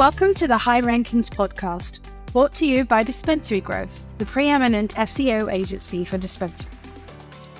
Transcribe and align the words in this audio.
Welcome 0.00 0.32
to 0.36 0.48
the 0.48 0.56
High 0.56 0.80
Rankings 0.80 1.28
podcast, 1.28 1.98
brought 2.32 2.54
to 2.54 2.64
you 2.64 2.86
by 2.86 3.02
Dispensary 3.02 3.60
Growth, 3.60 3.90
the 4.16 4.24
preeminent 4.24 4.94
SEO 4.94 5.52
agency 5.52 6.06
for 6.06 6.16
dispensaries. 6.16 6.74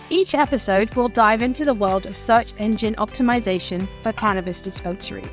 Each 0.09 0.33
episode 0.33 0.95
will 0.95 1.11
dive 1.11 1.43
into 1.43 1.67
the 1.67 1.75
world 1.75 2.07
of 2.07 2.17
search 2.17 2.55
engine 2.57 2.95
optimization 2.95 3.87
for 4.03 4.15
cannabis 4.15 4.63
dispensaries. 4.63 5.29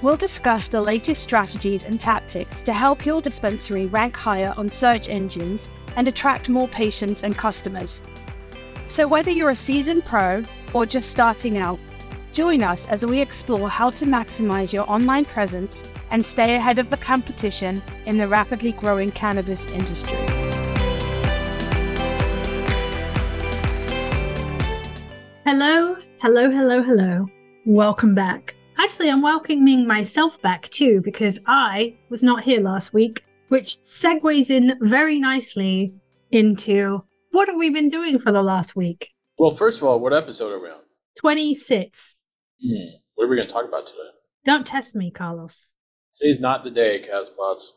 We'll 0.00 0.16
discuss 0.16 0.68
the 0.68 0.80
latest 0.80 1.22
strategies 1.22 1.84
and 1.84 2.00
tactics 2.00 2.62
to 2.62 2.72
help 2.72 3.04
your 3.04 3.20
dispensary 3.20 3.84
rank 3.84 4.16
higher 4.16 4.54
on 4.56 4.70
search 4.70 5.10
engines 5.10 5.68
and 5.96 6.08
attract 6.08 6.48
more 6.48 6.68
patients 6.68 7.24
and 7.24 7.36
customers. 7.36 8.00
So, 8.86 9.06
whether 9.06 9.30
you're 9.30 9.50
a 9.50 9.56
seasoned 9.56 10.06
pro 10.06 10.44
or 10.72 10.86
just 10.86 11.10
starting 11.10 11.58
out, 11.58 11.78
join 12.32 12.62
us 12.62 12.82
as 12.88 13.04
we 13.04 13.20
explore 13.20 13.68
how 13.68 13.90
to 13.90 14.06
maximize 14.06 14.72
your 14.72 14.90
online 14.90 15.26
presence 15.26 15.78
and 16.12 16.24
stay 16.24 16.54
ahead 16.54 16.78
of 16.78 16.90
the 16.90 16.96
competition 16.98 17.82
in 18.06 18.18
the 18.18 18.28
rapidly 18.28 18.72
growing 18.72 19.10
cannabis 19.10 19.64
industry. 19.66 20.12
Hello, 25.44 25.96
hello, 26.20 26.50
hello, 26.50 26.82
hello. 26.82 27.26
Welcome 27.66 28.14
back. 28.14 28.54
Actually, 28.78 29.10
I'm 29.10 29.22
welcoming 29.22 29.86
myself 29.86 30.40
back 30.42 30.68
too 30.68 31.00
because 31.02 31.40
I 31.46 31.96
was 32.10 32.22
not 32.22 32.44
here 32.44 32.60
last 32.60 32.92
week, 32.92 33.24
which 33.48 33.78
segues 33.82 34.50
in 34.50 34.78
very 34.82 35.18
nicely 35.18 35.94
into 36.30 37.04
what 37.30 37.48
have 37.48 37.56
we 37.56 37.70
been 37.70 37.88
doing 37.88 38.18
for 38.18 38.32
the 38.32 38.42
last 38.42 38.76
week? 38.76 39.08
Well, 39.38 39.50
first 39.50 39.80
of 39.80 39.88
all, 39.88 39.98
what 39.98 40.12
episode 40.12 40.52
are 40.52 40.62
we 40.62 40.68
on? 40.68 40.80
26. 41.18 42.16
Hmm. 42.62 42.74
What 43.14 43.24
are 43.24 43.28
we 43.28 43.36
going 43.36 43.48
to 43.48 43.52
talk 43.52 43.66
about 43.66 43.86
today? 43.86 43.98
Don't 44.44 44.66
test 44.66 44.94
me, 44.94 45.10
Carlos. 45.10 45.72
Today's 46.14 46.40
not 46.40 46.62
the 46.62 46.70
day, 46.70 47.06
Casbots. 47.08 47.70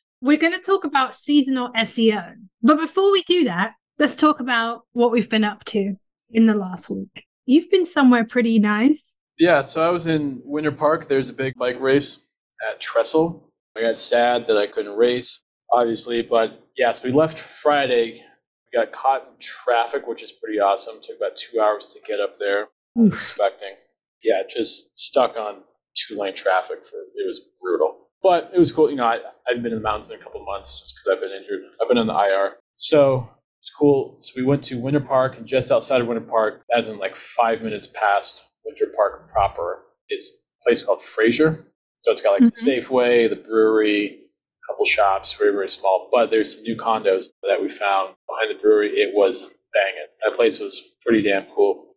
We're 0.20 0.38
going 0.38 0.52
to 0.52 0.58
talk 0.58 0.84
about 0.84 1.14
seasonal 1.14 1.70
SEO. 1.72 2.34
But 2.62 2.78
before 2.78 3.12
we 3.12 3.22
do 3.22 3.44
that, 3.44 3.74
let's 3.98 4.16
talk 4.16 4.40
about 4.40 4.82
what 4.92 5.12
we've 5.12 5.30
been 5.30 5.44
up 5.44 5.64
to 5.66 5.96
in 6.30 6.46
the 6.46 6.54
last 6.54 6.90
week. 6.90 7.26
You've 7.46 7.70
been 7.70 7.84
somewhere 7.84 8.24
pretty 8.24 8.58
nice. 8.58 9.18
Yeah, 9.38 9.60
so 9.62 9.86
I 9.86 9.90
was 9.90 10.06
in 10.06 10.40
Winter 10.44 10.72
Park. 10.72 11.06
There's 11.06 11.30
a 11.30 11.34
big 11.34 11.54
bike 11.56 11.80
race 11.80 12.26
at 12.68 12.80
Trestle. 12.80 13.48
I 13.76 13.80
got 13.80 13.98
sad 13.98 14.46
that 14.46 14.58
I 14.58 14.66
couldn't 14.66 14.96
race, 14.96 15.42
obviously, 15.70 16.22
but 16.22 16.50
yes, 16.50 16.58
yeah, 16.76 16.92
so 16.92 17.08
we 17.08 17.14
left 17.14 17.38
Friday. 17.38 18.12
We 18.12 18.78
got 18.78 18.92
caught 18.92 19.22
in 19.22 19.34
traffic, 19.40 20.06
which 20.06 20.22
is 20.22 20.32
pretty 20.32 20.60
awesome. 20.60 20.96
Took 21.02 21.16
about 21.16 21.36
two 21.36 21.60
hours 21.60 21.88
to 21.94 22.00
get 22.06 22.20
up 22.20 22.36
there. 22.36 22.68
Oof. 23.00 23.14
Expecting, 23.14 23.74
yeah, 24.22 24.42
just 24.48 24.98
stuck 24.98 25.36
on 25.36 25.62
two 25.94 26.18
lane 26.18 26.34
traffic 26.34 26.84
for 26.84 26.96
it 26.96 27.26
was 27.26 27.40
brutal, 27.60 28.08
but 28.22 28.50
it 28.54 28.58
was 28.58 28.72
cool. 28.72 28.90
You 28.90 28.96
know, 28.96 29.06
I, 29.06 29.16
I 29.16 29.20
haven't 29.48 29.62
been 29.62 29.72
in 29.72 29.78
the 29.78 29.82
mountains 29.82 30.10
in 30.10 30.20
a 30.20 30.22
couple 30.22 30.44
months 30.44 30.80
just 30.80 30.94
because 30.96 31.16
I've 31.16 31.20
been 31.20 31.36
injured. 31.36 31.60
I've 31.80 31.88
been 31.88 31.98
on 31.98 32.06
the 32.06 32.14
IR, 32.14 32.56
so 32.76 33.28
it's 33.58 33.70
cool. 33.70 34.14
So 34.18 34.32
we 34.36 34.42
went 34.44 34.62
to 34.64 34.78
Winter 34.78 35.00
Park, 35.00 35.36
and 35.38 35.46
just 35.46 35.70
outside 35.70 36.00
of 36.00 36.06
Winter 36.06 36.26
Park, 36.26 36.62
as 36.74 36.88
in 36.88 36.98
like 36.98 37.16
five 37.16 37.62
minutes 37.62 37.86
past 37.86 38.44
Winter 38.64 38.86
Park 38.94 39.30
proper, 39.30 39.82
is 40.10 40.42
a 40.60 40.64
place 40.68 40.84
called 40.84 41.02
Fraser. 41.02 41.66
So 42.02 42.10
it's 42.10 42.20
got 42.20 42.32
like 42.32 42.42
Mhm. 42.42 42.52
the 42.64 42.70
Safeway, 42.80 43.28
the 43.30 43.36
brewery, 43.36 44.06
a 44.08 44.66
couple 44.72 44.84
shops, 44.84 45.32
very 45.34 45.52
very 45.52 45.68
small. 45.68 46.08
But 46.12 46.30
there's 46.30 46.54
some 46.56 46.64
new 46.64 46.76
condos 46.76 47.26
that 47.48 47.60
we 47.62 47.68
found 47.68 48.14
behind 48.28 48.50
the 48.50 48.60
brewery. 48.60 48.90
It 48.98 49.14
was 49.14 49.54
banging. 49.72 50.06
That 50.24 50.34
place 50.34 50.58
was 50.60 50.80
pretty 51.04 51.22
damn 51.22 51.46
cool. 51.54 51.91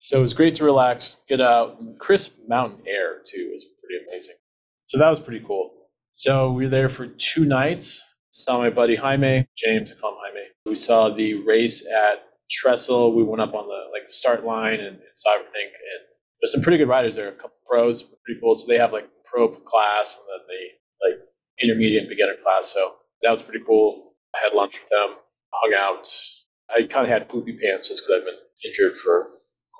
So 0.00 0.18
it 0.18 0.22
was 0.22 0.34
great 0.34 0.54
to 0.54 0.64
relax, 0.64 1.22
get 1.28 1.40
out, 1.40 1.78
crisp 1.98 2.38
mountain 2.48 2.82
air 2.86 3.18
too 3.24 3.50
was 3.52 3.66
pretty 3.82 4.04
amazing. 4.08 4.34
So 4.86 4.98
that 4.98 5.10
was 5.10 5.20
pretty 5.20 5.44
cool. 5.46 5.70
So 6.12 6.50
we 6.50 6.64
were 6.64 6.70
there 6.70 6.88
for 6.88 7.06
two 7.06 7.44
nights. 7.44 8.02
Saw 8.30 8.58
my 8.58 8.70
buddy 8.70 8.96
Jaime, 8.96 9.46
James, 9.56 9.92
call 9.92 10.12
him 10.12 10.18
Jaime. 10.24 10.46
We 10.64 10.74
saw 10.74 11.10
the 11.10 11.34
race 11.34 11.86
at 11.86 12.24
Trestle. 12.50 13.14
We 13.14 13.22
went 13.22 13.42
up 13.42 13.54
on 13.54 13.66
the 13.66 13.90
like 13.92 14.08
start 14.08 14.44
line 14.44 14.80
and, 14.80 14.96
and 14.96 15.00
saw 15.12 15.34
everything. 15.34 15.66
And 15.66 16.00
there's 16.40 16.52
some 16.52 16.62
pretty 16.62 16.78
good 16.78 16.88
riders 16.88 17.16
there. 17.16 17.28
A 17.28 17.32
couple 17.32 17.56
pros, 17.68 18.02
pretty 18.02 18.40
cool. 18.40 18.54
So 18.54 18.66
they 18.66 18.78
have 18.78 18.92
like 18.92 19.08
pro 19.24 19.48
class 19.48 20.18
and 20.18 20.26
then 20.40 20.46
the 20.48 21.08
like 21.08 21.26
intermediate 21.62 22.08
beginner 22.08 22.34
class. 22.42 22.66
So 22.68 22.94
that 23.22 23.30
was 23.30 23.42
pretty 23.42 23.64
cool. 23.64 24.14
I 24.34 24.38
had 24.44 24.54
lunch 24.54 24.80
with 24.80 24.88
them, 24.88 25.16
hung 25.52 25.74
out. 25.74 26.08
I 26.74 26.84
kind 26.84 27.04
of 27.04 27.10
had 27.10 27.28
poopy 27.28 27.58
pants 27.62 27.88
just 27.88 28.02
because 28.02 28.20
I've 28.20 28.24
been 28.24 28.40
injured 28.64 28.96
for 28.96 29.28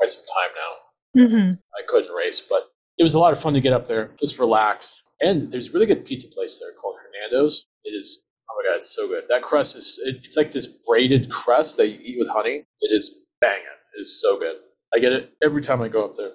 quite 0.00 0.10
some 0.10 0.24
time 0.24 0.50
now. 0.56 1.22
Mm-hmm. 1.22 1.52
I 1.78 1.82
couldn't 1.86 2.12
race, 2.12 2.40
but 2.40 2.70
it 2.96 3.02
was 3.02 3.14
a 3.14 3.18
lot 3.18 3.32
of 3.32 3.40
fun 3.40 3.52
to 3.54 3.60
get 3.60 3.74
up 3.74 3.86
there, 3.86 4.12
just 4.18 4.38
relax. 4.38 5.02
And 5.20 5.52
there's 5.52 5.68
a 5.68 5.72
really 5.72 5.86
good 5.86 6.06
pizza 6.06 6.28
place 6.28 6.58
there 6.58 6.72
called 6.72 6.96
Hernando's. 6.96 7.66
It 7.84 7.90
is, 7.90 8.22
oh 8.50 8.54
my 8.56 8.70
God, 8.70 8.78
it's 8.78 8.94
so 8.94 9.06
good. 9.06 9.24
That 9.28 9.42
crust 9.42 9.76
is, 9.76 10.00
it, 10.02 10.20
it's 10.24 10.36
like 10.36 10.52
this 10.52 10.66
braided 10.66 11.30
crust 11.30 11.76
that 11.76 11.88
you 11.88 11.98
eat 12.02 12.18
with 12.18 12.30
honey. 12.30 12.64
It 12.80 12.90
is 12.90 13.26
banging. 13.40 13.64
It 13.94 14.00
is 14.00 14.20
so 14.20 14.38
good. 14.38 14.56
I 14.94 14.98
get 14.98 15.12
it 15.12 15.34
every 15.42 15.60
time 15.60 15.82
I 15.82 15.88
go 15.88 16.04
up 16.04 16.16
there. 16.16 16.32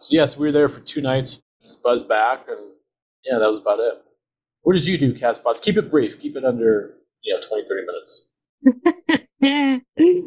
So, 0.00 0.14
yes, 0.14 0.38
we 0.38 0.46
were 0.46 0.52
there 0.52 0.68
for 0.68 0.80
two 0.80 1.00
nights, 1.00 1.42
just 1.62 1.82
buzz 1.82 2.02
back, 2.02 2.46
and 2.48 2.72
yeah, 3.24 3.38
that 3.38 3.48
was 3.48 3.58
about 3.58 3.80
it. 3.80 3.94
What 4.62 4.74
did 4.74 4.86
you 4.86 4.98
do, 4.98 5.14
Caspots? 5.14 5.60
Keep 5.60 5.78
it 5.78 5.90
brief, 5.90 6.20
keep 6.20 6.36
it 6.36 6.44
under, 6.44 6.94
you 7.22 7.34
know, 7.34 7.40
20, 7.40 7.64
30 7.64 7.86
minutes. 7.86 8.28
Yeah. 9.40 9.78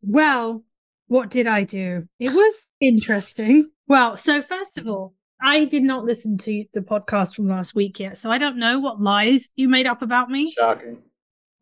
Well, 0.00 0.62
what 1.08 1.30
did 1.30 1.46
I 1.46 1.64
do? 1.64 2.06
It 2.18 2.30
was 2.30 2.72
interesting. 2.80 3.66
Well, 3.86 4.16
so 4.16 4.40
first 4.40 4.78
of 4.78 4.86
all, 4.86 5.14
I 5.40 5.64
did 5.64 5.82
not 5.82 6.04
listen 6.04 6.36
to 6.38 6.64
the 6.74 6.80
podcast 6.80 7.34
from 7.36 7.48
last 7.48 7.74
week 7.74 8.00
yet, 8.00 8.18
so 8.18 8.30
I 8.30 8.38
don't 8.38 8.58
know 8.58 8.78
what 8.78 9.00
lies 9.00 9.50
you 9.56 9.68
made 9.68 9.86
up 9.86 10.02
about 10.02 10.30
me. 10.30 10.50
Shocking. 10.50 10.98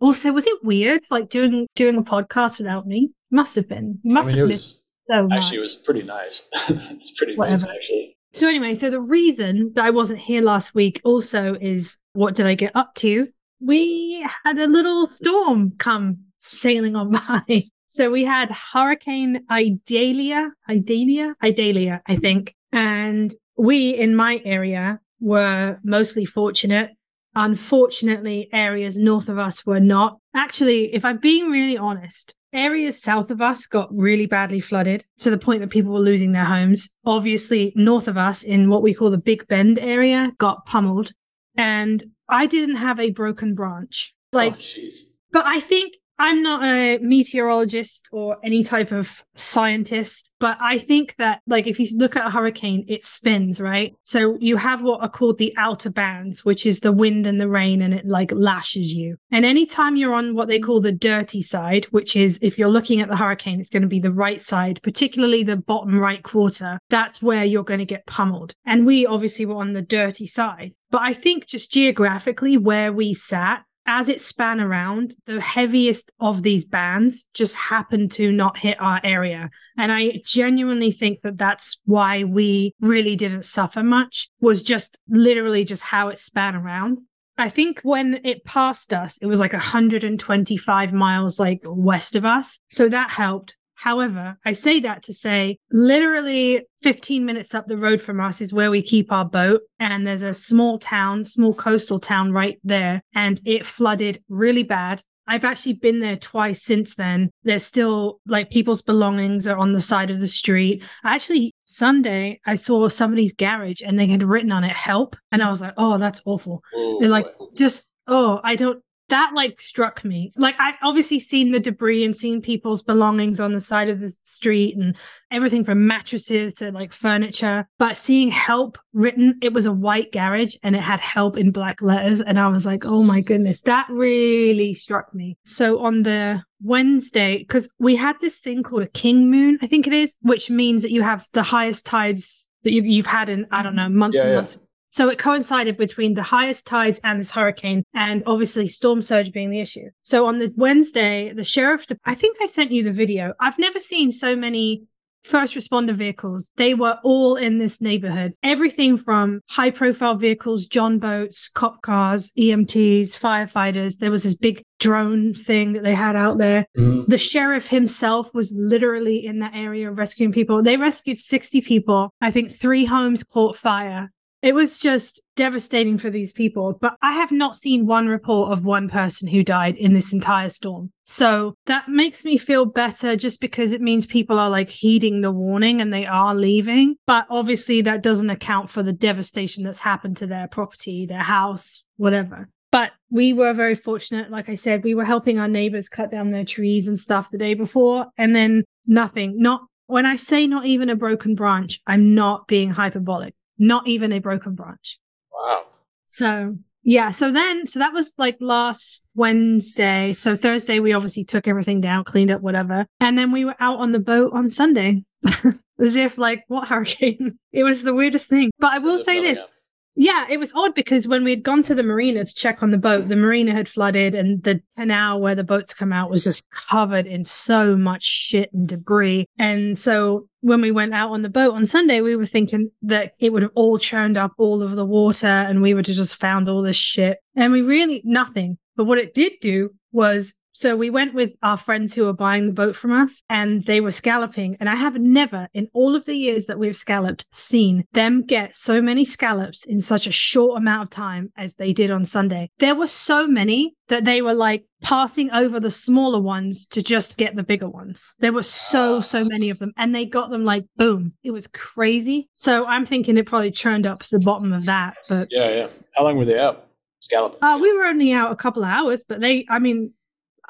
Also, 0.01 0.33
was 0.33 0.47
it 0.47 0.65
weird, 0.65 1.03
like 1.11 1.29
doing 1.29 1.67
doing 1.75 1.97
a 1.97 2.03
podcast 2.03 2.59
without 2.59 2.87
me? 2.87 3.11
Must 3.31 3.57
have 3.57 3.69
been. 3.69 3.99
You 4.03 4.15
must 4.15 4.29
I 4.29 4.33
mean, 4.33 4.39
have 4.41 4.49
was, 4.49 4.83
so 5.11 5.27
much. 5.29 5.37
actually, 5.37 5.57
it 5.57 5.61
was 5.61 5.75
pretty 5.75 6.03
nice. 6.03 6.49
it's 6.69 7.13
pretty 7.13 7.37
Whatever. 7.37 7.67
amazing, 7.67 7.77
actually. 7.77 8.17
So 8.33 8.49
anyway, 8.49 8.75
so 8.75 8.91
the 8.91 9.01
reason 9.01 9.73
that 9.75 9.85
I 9.85 9.91
wasn't 9.91 10.21
here 10.21 10.43
last 10.43 10.75
week 10.75 11.01
also 11.05 11.55
is 11.61 11.99
what 12.13 12.35
did 12.35 12.47
I 12.47 12.55
get 12.55 12.75
up 12.77 12.95
to? 12.97 13.29
We 13.61 14.27
had 14.45 14.59
a 14.59 14.67
little 14.67 15.07
storm 15.07 15.73
come 15.79 16.19
sailing 16.39 16.97
on 16.97 17.13
by. 17.47 17.65
So 17.97 18.11
we 18.11 18.25
had 18.25 18.51
Hurricane 18.51 19.47
Idalia, 19.51 20.51
Idalia, 20.69 21.35
Idalia, 21.43 22.03
I 22.07 22.17
think. 22.17 22.55
And 22.71 23.35
we 23.57 23.97
in 23.97 24.15
my 24.15 24.43
area 24.45 25.01
were 25.19 25.79
mostly 25.83 26.27
fortunate. 26.27 26.91
Unfortunately, 27.35 28.51
areas 28.53 28.99
north 28.99 29.31
of 29.31 29.39
us 29.39 29.65
were 29.65 29.81
not. 29.81 30.19
Actually, 30.35 30.95
if 30.95 31.07
I'm 31.07 31.17
being 31.17 31.51
really 31.51 31.79
honest, 31.79 32.35
areas 32.53 33.01
south 33.01 33.31
of 33.31 33.41
us 33.41 33.67
got 33.67 33.89
really 33.93 34.27
badly 34.27 34.61
flooded 34.61 35.07
to 35.21 35.31
the 35.31 35.39
point 35.39 35.63
that 35.63 35.71
people 35.71 35.95
were 35.95 35.99
losing 36.01 36.33
their 36.33 36.45
homes. 36.45 36.91
Obviously, 37.07 37.73
north 37.77 38.09
of 38.09 38.19
us 38.19 38.43
in 38.43 38.69
what 38.69 38.83
we 38.83 38.93
call 38.93 39.09
the 39.09 39.17
Big 39.17 39.49
Bend 39.49 39.79
area 39.79 40.33
got 40.37 40.67
pummeled. 40.67 41.13
And 41.57 42.05
I 42.29 42.45
didn't 42.45 42.77
have 42.77 43.01
a 43.01 43.13
broken 43.13 43.55
branch. 43.55 44.13
Oh, 44.35 44.37
like, 44.37 44.53
oh, 44.53 44.89
but 45.33 45.47
I 45.47 45.61
think 45.61 45.95
I'm 46.19 46.43
not 46.43 46.65
a 46.65 46.99
meteorologist 46.99 48.09
or 48.11 48.39
any 48.43 48.63
type 48.63 48.93
of 48.93 49.25
scientist, 49.35 50.33
but 50.41 50.57
I 50.61 50.79
think 50.79 51.15
that, 51.19 51.41
like, 51.47 51.67
if 51.67 51.79
you 51.79 51.87
look 51.97 52.17
at 52.17 52.27
a 52.27 52.31
hurricane, 52.31 52.85
it 52.89 53.05
spins, 53.05 53.61
right? 53.61 53.95
So 54.03 54.37
you 54.41 54.57
have 54.57 54.83
what 54.83 55.03
are 55.03 55.09
called 55.09 55.39
the 55.39 55.55
outer 55.59 55.91
bands, 55.91 56.45
which 56.45 56.65
is 56.65 56.81
the 56.81 56.93
wind 56.93 57.27
and 57.27 57.41
the 57.41 57.49
rain, 57.49 57.83
and 57.83 57.93
it 57.93 58.07
like 58.07 58.33
lashes 58.33 58.93
you. 58.93 59.17
And 59.31 59.45
anytime 59.45 59.97
you're 59.97 60.15
on 60.15 60.35
what 60.35 60.49
they 60.49 60.59
call 60.59 60.81
the 60.81 60.93
dirty 60.93 61.43
side, 61.43 61.85
which 61.87 62.17
is 62.17 62.39
if 62.43 62.59
you're 62.59 62.69
looking 62.69 63.01
at 63.01 63.09
the 63.09 63.17
hurricane, 63.17 63.61
it's 63.61 63.71
going 63.71 63.83
to 63.83 63.89
be 63.89 64.01
the 64.01 64.11
right 64.11 64.41
side, 64.41 64.81
particularly 64.83 65.43
the 65.43 65.57
bottom 65.57 65.99
right 65.99 66.23
quarter, 66.23 66.79
that's 66.89 67.23
where 67.23 67.45
you're 67.45 67.63
going 67.63 67.79
to 67.79 67.85
get 67.85 68.07
pummeled. 68.07 68.55
And 68.65 68.87
we 68.87 69.05
obviously 69.05 69.47
were 69.47 69.57
on 69.57 69.75
the 69.75 69.83
dirty 69.83 70.27
side. 70.27 70.73
But 70.91 71.03
I 71.03 71.13
think 71.13 71.47
just 71.47 71.73
geographically 71.73 72.57
where 72.57 72.93
we 72.93 73.13
sat, 73.13 73.65
as 73.87 74.09
it 74.09 74.21
span 74.21 74.61
around, 74.61 75.15
the 75.27 75.41
heaviest 75.41 76.13
of 76.21 76.43
these 76.43 76.65
bands 76.65 77.27
just 77.35 77.55
happened 77.55 78.11
to 78.13 78.33
not 78.33 78.59
hit 78.59 78.81
our 78.81 79.01
area. 79.05 79.51
And 79.79 79.93
I 79.93 80.21
genuinely 80.25 80.91
think 80.91 81.23
that 81.23 81.39
that's 81.39 81.81
why 81.85 82.25
we 82.25 82.75
really 82.81 83.17
didn't 83.17 83.45
suffer 83.45 83.83
much 83.83 84.29
was 84.41 84.63
just 84.63 84.99
literally 85.09 85.65
just 85.65 85.85
how 85.85 86.09
it 86.09 86.19
span 86.19 86.57
around. 86.57 86.99
I 87.39 87.49
think 87.49 87.81
when 87.83 88.21
it 88.25 88.45
passed 88.45 88.93
us, 88.93 89.19
it 89.19 89.27
was 89.27 89.41
like 89.41 89.53
125 89.53 90.93
miles 90.95 91.39
like 91.39 91.61
west 91.65 92.17
of 92.17 92.25
us. 92.25 92.59
So 92.71 92.89
that 92.89 93.11
helped. 93.11 93.57
However, 93.77 94.39
I 94.45 94.53
say 94.53 94.81
that 94.81 95.03
to 95.05 95.15
say 95.15 95.59
literally 95.71 96.67
15 96.81 97.25
minutes 97.25 97.55
up 97.55 97.67
the 97.67 97.77
road 97.77 98.01
from 98.01 98.21
us 98.21 98.41
is 98.41 98.53
where 98.53 98.71
we 98.71 98.83
keep 98.83 99.13
our 99.13 99.25
boat. 99.25 99.63
And 99.79 100.07
there's 100.07 100.23
a 100.23 100.35
small 100.35 100.79
town, 100.79 101.25
small 101.25 101.55
coastal 101.55 102.01
town 102.01 102.33
right 102.33 102.59
there. 102.65 103.03
And 103.15 103.41
it 103.45 103.67
flooded 103.67 104.23
really 104.29 104.63
bad. 104.63 105.03
I've 105.29 105.45
actually 105.45 105.75
been 105.75 106.01
there 106.01 106.17
twice 106.17 106.63
since 106.63 106.95
then. 106.95 107.31
There's 107.43 107.65
still 107.65 108.21
like 108.27 108.51
people's 108.51 108.83
belongings 108.83 109.49
are 109.49 109.57
on 109.57 109.73
the 109.73 109.81
side 109.81 110.11
of 110.11 110.21
the 110.21 110.27
street. 110.27 110.85
Actually, 111.05 111.53
Sunday, 111.63 112.41
I 112.47 112.55
saw 112.55 112.89
somebody's 112.89 113.35
garage 113.35 113.83
and 113.85 113.99
they 113.99 114.07
had 114.07 114.23
written 114.23 114.53
on 114.53 114.65
it 114.65 114.73
help. 114.73 115.17
And 115.33 115.43
I 115.43 115.51
was 115.51 115.61
like, 115.61 115.75
oh, 115.77 115.99
that's 115.99 116.23
awful. 116.25 116.63
Oh, 116.75 116.99
They're 117.01 117.11
like, 117.11 117.27
just, 117.57 117.89
oh, 118.07 118.41
I 118.45 118.55
don't, 118.55 118.81
that 119.09 119.33
like 119.35 119.61
struck 119.61 120.05
me. 120.05 120.33
Like 120.37 120.59
I've 120.59 120.75
obviously 120.83 121.19
seen 121.19 121.53
the 121.53 121.61
debris 121.61 122.05
and 122.05 122.15
seen 122.15 122.41
people's 122.41 122.83
belongings 122.83 123.41
on 123.41 123.53
the 123.53 123.61
side 123.61 123.89
of 123.89 124.01
the 124.01 124.09
street 124.09 124.77
and 124.77 124.97
everything 125.31 125.65
from 125.65 125.87
mattresses 125.87 126.55
to 126.55 126.73
like 126.73 126.93
furniture. 126.93 127.69
But 127.79 127.97
seeing 127.97 128.31
help 128.31 128.79
written, 128.93 129.39
it 129.43 129.53
was 129.53 129.67
a 129.67 129.73
white 129.73 130.13
garage 130.13 130.57
and 130.63 130.75
it 130.75 130.83
had 130.83 131.01
help 131.01 131.37
in 131.37 131.51
black 131.51 131.83
letters. 131.83 132.21
And 132.21 132.39
I 132.39 132.49
was 132.49 132.67
like, 132.67 132.85
oh 132.85 133.03
my 133.03 133.21
goodness, 133.21 133.61
that 133.63 133.87
really 133.91 134.75
struck 134.75 135.15
me. 135.15 135.37
So 135.45 135.81
on 135.81 136.03
the 136.03 136.43
Wednesday, 136.63 137.39
because 137.39 137.69
we 137.79 137.97
had 137.97 138.17
this 138.21 138.39
thing 138.39 138.63
called 138.63 138.83
a 138.83 138.89
king 138.89 139.31
moon, 139.31 139.59
I 139.63 139.67
think 139.67 139.87
it 139.87 139.93
is, 139.93 140.17
which 140.23 140.51
means 140.51 140.83
that 140.83 140.91
you 140.91 141.03
have 141.03 141.27
the 141.33 141.43
highest 141.43 141.87
tides 141.87 142.49
that 142.65 142.73
you, 142.73 142.83
you've 142.83 143.07
had 143.07 143.29
in, 143.29 143.47
I 143.51 143.63
don't 143.63 143.77
know, 143.77 143.89
months 143.89 144.17
Yeah, 144.17 144.23
and 144.23 144.31
yeah. 144.31 144.37
months. 144.37 144.59
So 144.97 145.11
it 145.11 145.19
coincided 145.19 145.77
between 145.77 146.15
the 146.15 146.23
highest 146.23 146.67
tides 146.67 147.03
and 147.05 147.21
this 147.21 147.31
hurricane, 147.33 147.85
and 147.93 148.23
obviously 148.25 148.67
storm 148.67 149.03
surge 149.03 149.31
being 149.31 149.51
the 149.51 149.61
issue. 149.61 149.91
So 150.01 150.25
on 150.25 150.39
the 150.39 150.51
Wednesday, 150.57 151.35
the 151.35 151.45
sheriff, 151.45 151.85
I 152.07 152.15
think 152.15 152.39
I 152.43 152.47
sent 152.47 152.73
you 152.73 152.83
the 152.83 152.93
video. 152.93 153.35
I've 153.39 153.59
never 153.59 153.79
seen 153.79 154.11
so 154.11 154.35
many 154.35 154.85
first 155.23 155.55
responder 155.55 155.93
vehicles. 155.93 156.51
They 156.57 156.73
were 156.73 156.99
all 157.05 157.37
in 157.37 157.59
this 157.59 157.83
neighborhood. 157.83 158.33
Everything 158.43 158.97
from 158.97 159.43
high 159.51 159.71
profile 159.71 160.15
vehicles, 160.15 160.65
John 160.65 160.99
boats, 160.99 161.51
cop 161.51 161.83
cars, 161.83 162.33
EMTs, 162.39 163.21
firefighters. 163.21 163.99
There 163.99 164.11
was 164.11 164.23
this 164.23 164.37
big 164.37 164.63
drone 164.81 165.35
thing 165.35 165.75
that 165.75 165.83
they 165.83 165.95
had 165.95 166.17
out 166.17 166.39
there. 166.39 166.65
Mhm. 166.75 167.07
The 167.07 167.19
sheriff 167.19 167.69
himself 167.69 168.33
was 168.33 168.51
literally 168.57 169.27
in 169.27 169.41
that 169.41 169.53
area 169.55 169.91
rescuing 169.91 170.33
people. 170.33 170.63
They 170.63 170.79
rescued 170.79 171.19
60 171.19 171.61
people. 171.61 172.15
I 172.23 172.31
think 172.31 172.51
three 172.51 172.87
homes 172.87 173.23
caught 173.25 173.59
fire. 173.59 174.11
It 174.47 174.55
was 174.55 174.79
just 174.79 175.21
devastating 175.35 175.99
for 175.99 176.09
these 176.09 176.33
people. 176.33 176.79
But 176.81 176.95
I 177.03 177.15
have 177.15 177.33
not 177.33 177.57
seen 177.57 177.85
one 177.85 178.07
report 178.07 178.53
of 178.53 178.65
one 178.65 178.89
person 178.89 179.27
who 179.27 179.43
died 179.43 179.75
in 179.75 179.93
this 179.93 180.13
entire 180.13 180.49
storm. 180.51 180.93
So 181.03 181.55
that 181.67 181.89
makes 181.89 182.25
me 182.25 182.39
feel 182.39 182.65
better 182.65 183.17
just 183.17 183.41
because 183.41 183.73
it 183.73 183.81
means 183.81 184.07
people 184.07 184.39
are 184.39 184.49
like 184.49 184.71
heeding 184.71 185.21
the 185.21 185.33
warning 185.33 185.81
and 185.81 185.93
they 185.93 186.07
are 186.07 186.33
leaving. 186.33 186.95
But 187.09 187.27
obviously, 187.29 187.81
that 187.81 188.05
doesn't 188.05 188.31
account 188.31 188.71
for 188.71 188.85
the 188.85 188.93
devastation 188.93 189.65
that's 189.65 189.81
happened 189.81 190.17
to 190.19 190.29
their 190.29 190.47
property, 190.47 191.07
their 191.07 191.25
house, 191.25 191.83
whatever. 191.97 192.49
But 192.71 192.93
we 193.11 193.33
were 193.33 193.53
very 193.53 193.75
fortunate. 193.75 194.31
Like 194.31 194.49
I 194.49 194.55
said, 194.55 194.85
we 194.85 194.95
were 194.95 195.05
helping 195.05 195.41
our 195.41 195.49
neighbors 195.49 195.89
cut 195.89 196.13
down 196.13 196.31
their 196.31 196.45
trees 196.45 196.87
and 196.87 196.97
stuff 196.97 197.33
the 197.33 197.39
day 197.39 197.55
before, 197.55 198.07
and 198.17 198.37
then 198.37 198.63
nothing. 198.87 199.41
Not 199.41 199.63
when 199.87 200.07
I 200.07 200.15
say 200.15 200.47
not 200.47 200.67
even 200.67 200.89
a 200.89 200.95
broken 200.95 201.35
branch, 201.35 201.81
I'm 201.85 202.15
not 202.15 202.47
being 202.47 202.71
hyperbolic. 202.71 203.35
Not 203.59 203.87
even 203.87 204.13
a 204.13 204.19
broken 204.19 204.55
branch. 204.55 204.99
Wow. 205.33 205.65
So 206.07 206.57
yeah, 206.89 207.11
so 207.11 207.33
then 207.33 207.67
so 207.67 207.81
that 207.81 207.93
was 207.93 208.15
like 208.17 208.37
last 208.41 209.05
Wednesday. 209.17 210.15
So 210.17 210.37
Thursday 210.37 210.79
we 210.79 210.93
obviously 210.93 211.25
took 211.25 211.49
everything 211.49 211.81
down, 211.81 212.05
cleaned 212.05 212.31
up 212.31 212.43
whatever. 212.43 212.87
And 213.01 213.19
then 213.19 213.33
we 213.33 213.45
were 213.45 213.57
out 213.59 213.81
on 213.81 213.91
the 213.91 213.99
boat 213.99 214.33
on 214.33 214.49
Sunday. 214.49 215.03
As 215.81 215.97
if 215.97 216.17
like 216.17 216.45
what 216.47 216.69
hurricane? 216.69 217.39
It 217.53 217.65
was 217.65 217.83
the 217.83 217.93
weirdest 217.93 218.31
thing. 218.31 218.51
But 218.61 218.73
I 218.73 218.79
will 218.79 218.99
say 218.99 219.21
this. 219.21 219.41
up. 219.41 219.51
Yeah, 219.99 220.27
it 220.29 220.39
was 220.39 220.53
odd 220.55 220.75
because 220.75 221.09
when 221.09 221.25
we 221.25 221.31
had 221.31 221.43
gone 221.43 221.63
to 221.65 221.75
the 221.75 221.83
marina 221.83 222.25
to 222.25 222.35
check 222.35 222.63
on 222.63 222.71
the 222.71 222.79
boat, 222.79 223.09
the 223.09 223.17
marina 223.17 223.53
had 223.53 223.67
flooded 223.67 224.15
and 224.15 224.43
the 224.43 224.61
canal 224.77 225.21
where 225.21 225.35
the 225.35 225.43
boats 225.43 225.73
come 225.73 225.91
out 225.91 226.11
was 226.11 226.23
just 226.23 226.45
covered 226.51 227.07
in 227.07 227.25
so 227.25 227.79
much 227.79 228.05
shit 228.05 228.53
and 228.53 228.69
debris. 228.69 229.25
And 229.39 229.79
so 229.79 230.29
when 230.47 230.61
we 230.61 230.71
went 230.71 230.95
out 230.95 231.11
on 231.11 231.23
the 231.23 231.29
boat 231.29 231.55
on 231.55 231.67
Sunday, 231.67 232.01
we 232.01 232.15
were 232.15 232.25
thinking 232.25 232.71
that 232.83 233.15
it 233.19 233.33
would 233.33 233.43
have 233.43 233.51
all 233.57 233.79
churned 233.79 234.17
up 234.17 234.31
all 234.39 234.63
of 234.63 234.77
the 234.77 234.85
water 234.85 235.27
and 235.27 235.61
we 235.61 235.75
would 235.75 235.89
have 235.89 235.97
just 235.97 236.21
found 236.21 236.49
all 236.49 236.63
this 236.63 236.77
shit. 236.77 237.19
And 237.35 237.53
we 237.53 237.63
really, 237.63 238.01
nothing. 238.05 238.57
But 238.77 238.85
what 238.85 238.99
it 238.99 239.13
did 239.13 239.33
do 239.41 239.71
was 239.91 240.35
so 240.57 240.75
we 240.75 240.89
went 240.89 241.13
with 241.13 241.37
our 241.43 241.59
friends 241.59 241.95
who 241.95 242.07
were 242.07 242.15
buying 242.15 242.47
the 242.47 242.53
boat 242.55 242.75
from 242.75 242.91
us 242.91 243.23
and 243.29 243.63
they 243.65 243.79
were 243.79 243.91
scalloping. 243.91 244.57
And 244.59 244.71
I 244.71 244.75
have 244.75 244.99
never 244.99 245.49
in 245.53 245.69
all 245.75 245.95
of 245.95 246.07
the 246.07 246.15
years 246.15 246.47
that 246.47 246.59
we've 246.59 246.77
scalloped 246.77 247.27
seen 247.31 247.85
them 247.93 248.23
get 248.23 248.57
so 248.57 248.81
many 248.81 249.05
scallops 249.05 249.67
in 249.67 249.83
such 249.83 250.07
a 250.07 250.11
short 250.13 250.57
amount 250.57 250.85
of 250.85 250.91
time 250.91 251.31
as 251.37 251.57
they 251.57 251.75
did 251.75 251.91
on 251.91 252.07
Sunday. 252.07 252.49
There 252.59 252.75
were 252.75 252.87
so 252.87 253.29
many 253.29 253.75
that 253.89 254.07
they 254.07 254.23
were 254.23 254.33
like 254.33 254.65
passing 254.81 255.31
over 255.31 255.61
the 255.61 255.71
smaller 255.71 256.21
ones 256.21 256.65
to 256.69 256.83
just 256.83 257.19
get 257.19 257.37
the 257.37 257.43
bigger 257.43 257.69
ones. 257.69 258.15
There 258.21 258.33
were 258.33 258.43
so, 258.43 259.03
so 259.03 259.27
many 259.27 259.51
of 259.51 259.59
them 259.59 259.73
and 259.77 259.95
they 259.95 260.07
got 260.07 260.31
them 260.31 260.47
like 260.47 260.65
boom. 260.79 261.13
It 261.23 261.33
was 261.33 261.49
crazy. 261.49 262.31
So 262.37 262.65
I'm 262.65 262.87
thinking 262.87 263.19
it 263.19 263.27
probably 263.27 263.51
churned 263.51 263.87
up 263.87 264.05
the 264.05 264.21
bottom 264.21 264.55
of 264.55 264.65
that, 264.65 264.95
but 265.07 265.29
Yeah, 265.31 265.51
yeah. 265.51 265.69
How 265.95 266.05
long 266.05 266.17
were 266.17 266.25
they 266.25 266.41
out? 266.41 266.63
Scalloping. 267.01 267.39
uh, 267.43 267.59
we 267.61 267.77
were 267.77 267.85
only 267.85 268.13
out 268.13 268.33
a 268.33 268.37
couple 268.37 268.65
of 268.65 268.71
hours, 268.71 269.05
but 269.05 269.21
they, 269.21 269.47
I 269.51 269.59
mean, 269.59 269.93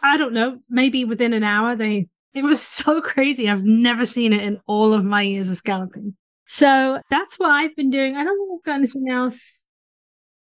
I 0.02 0.16
don't 0.16 0.32
know, 0.32 0.58
maybe 0.68 1.04
within 1.04 1.32
an 1.32 1.42
hour, 1.42 1.76
they, 1.76 2.08
it 2.34 2.42
was 2.44 2.60
so 2.80 3.00
crazy. 3.00 3.48
I've 3.48 3.64
never 3.64 4.04
seen 4.04 4.32
it 4.32 4.42
in 4.42 4.60
all 4.66 4.92
of 4.92 5.04
my 5.04 5.22
years 5.22 5.50
of 5.50 5.56
scalloping. 5.56 6.14
So 6.44 7.00
that's 7.10 7.38
what 7.38 7.50
I've 7.50 7.74
been 7.74 7.90
doing. 7.90 8.16
I 8.16 8.22
don't 8.24 8.38
think 8.38 8.50
I've 8.60 8.64
got 8.64 8.74
anything 8.76 9.08
else. 9.10 9.58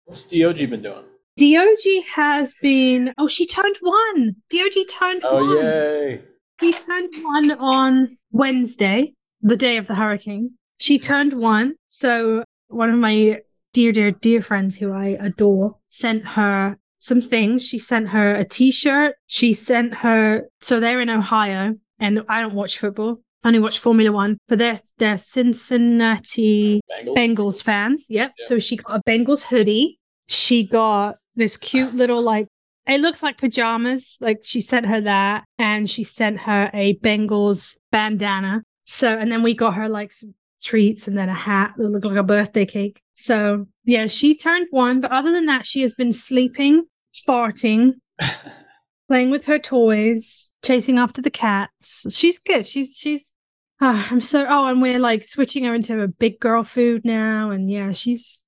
What's 0.06 0.24
DOG 0.25 0.57
been 0.69 0.81
doing? 0.81 1.04
DOG 1.38 2.04
has 2.16 2.56
been, 2.62 3.13
oh, 3.18 3.28
she 3.28 3.45
turned 3.45 3.75
one. 3.81 4.36
DOG 4.50 4.74
turned 4.89 5.22
Oh, 5.24 5.45
one. 5.45 5.57
yay. 5.57 6.22
She 6.60 6.74
turned 6.74 7.13
one 7.22 7.51
on 7.51 8.18
Wednesday, 8.31 9.13
the 9.42 9.56
day 9.56 9.78
of 9.78 9.88
the 9.88 9.95
hurricane. 9.95 10.51
She 10.80 10.98
turned 10.98 11.34
one. 11.39 11.75
So 11.88 12.44
one 12.69 12.89
of 12.89 12.98
my 13.00 13.42
dear, 13.74 13.92
dear, 13.92 14.12
dear 14.12 14.42
friends 14.42 14.78
who 14.78 14.92
I 14.92 15.18
adore 15.19 15.78
sent 15.86 16.30
her 16.30 16.78
some 17.00 17.22
things. 17.22 17.66
She 17.66 17.80
sent 17.80 18.10
her 18.10 18.36
a 18.36 18.44
t-shirt. 18.44 19.16
She 19.28 19.54
sent 19.54 19.96
her, 19.96 20.48
so 20.62 20.80
they're 20.80 21.02
in 21.02 21.10
Ohio 21.10 21.76
and 22.00 22.24
I 22.28 22.42
don't 22.42 22.54
watch 22.54 22.78
football. 22.78 23.22
I 23.44 23.50
only 23.50 23.60
watch 23.60 23.80
Formula 23.80 24.12
One, 24.12 24.38
but 24.48 24.60
they're, 24.60 24.78
they're 24.98 25.18
Cincinnati 25.18 26.82
Bengals? 26.92 27.16
Bengals 27.16 27.64
fans. 27.64 28.08
Yep. 28.10 28.34
Yeah. 28.40 28.46
So 28.48 28.60
she 28.60 28.78
got 28.78 28.98
a 28.98 29.02
Bengals 29.10 29.44
hoodie. 29.44 30.00
She 30.28 30.64
got 30.64 31.16
this 31.36 31.56
cute 31.56 31.94
little 31.94 32.22
like 32.22 32.48
it 32.88 33.02
looks 33.02 33.22
like 33.22 33.38
pajamas. 33.38 34.18
Like 34.22 34.40
she 34.44 34.62
sent 34.62 34.86
her 34.88 35.02
that 35.02 35.44
and 35.58 35.90
she 35.90 36.04
sent 36.04 36.42
her 36.42 36.70
a 36.74 36.98
Bengals 36.98 37.78
bandana. 37.92 38.64
So 38.86 39.18
and 39.18 39.32
then 39.32 39.44
we 39.44 39.54
got 39.54 39.75
her 39.75 39.88
like 39.88 40.12
some 40.12 40.34
treats 40.64 41.08
and 41.08 41.18
then 41.18 41.30
a 41.30 41.34
hat 41.34 41.74
that 41.78 41.88
looked 41.88 42.06
like 42.06 42.18
a 42.18 42.24
birthday 42.24 42.66
cake. 42.66 43.02
So 43.14 43.68
yeah, 43.86 44.08
she 44.08 44.36
turned 44.36 44.68
one, 44.72 45.02
but 45.02 45.12
other 45.12 45.32
than 45.32 45.46
that, 45.46 45.66
she 45.66 45.82
has 45.82 45.96
been 45.96 46.14
sleeping, 46.14 46.86
farting, 47.28 47.94
playing 49.08 49.32
with 49.32 49.46
her 49.46 49.60
toys, 49.60 50.54
chasing 50.64 50.98
after 50.98 51.22
the 51.22 51.30
cats. 51.30 52.06
She's 52.10 52.40
good. 52.40 52.66
She's 52.66 52.98
she's 52.98 53.34
Ah, 53.80 54.08
I'm 54.10 54.22
so 54.22 54.46
oh, 54.50 54.68
and 54.68 54.82
we're 54.82 55.00
like 55.00 55.24
switching 55.24 55.64
her 55.66 55.76
into 55.76 56.02
a 56.02 56.08
big 56.08 56.40
girl 56.40 56.64
food 56.64 57.06
now, 57.06 57.52
and 57.52 57.70
yeah, 57.70 57.92
she's 57.92 58.44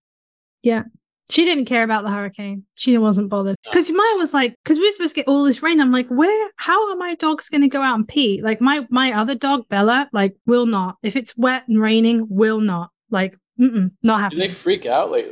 yeah. 0.63 0.84
She 1.29 1.45
didn't 1.45 1.65
care 1.65 1.83
about 1.83 2.03
the 2.03 2.09
hurricane. 2.09 2.63
She 2.75 2.98
wasn't 2.98 3.29
bothered 3.29 3.55
because 3.65 3.91
Maya 3.91 4.15
was 4.15 4.33
like, 4.33 4.55
because 4.63 4.77
we 4.79 4.86
were 4.88 4.91
supposed 4.91 5.13
to 5.15 5.21
get 5.21 5.27
all 5.27 5.43
this 5.43 5.62
rain. 5.62 5.79
I'm 5.79 5.91
like, 5.91 6.07
where? 6.07 6.51
How 6.57 6.89
are 6.89 6.95
my 6.95 7.13
dogs 7.15 7.50
going 7.50 7.62
to 7.62 7.67
go 7.67 7.81
out 7.81 7.95
and 7.95 8.07
pee? 8.07 8.41
Like 8.41 8.62
my 8.62 8.88
my 8.89 9.13
other 9.13 9.36
dog 9.36 9.67
Bella, 9.69 10.09
like 10.12 10.36
will 10.48 10.65
not. 10.65 10.98
If 11.03 11.15
it's 11.15 11.38
wet 11.38 11.67
and 11.67 11.79
raining, 11.79 12.25
will 12.29 12.62
not. 12.62 12.89
Like, 13.12 13.38
mm-mm, 13.59 13.91
not 14.01 14.31
Do 14.31 14.38
they 14.38 14.48
freak 14.48 14.86
out? 14.86 15.12
Like, 15.12 15.27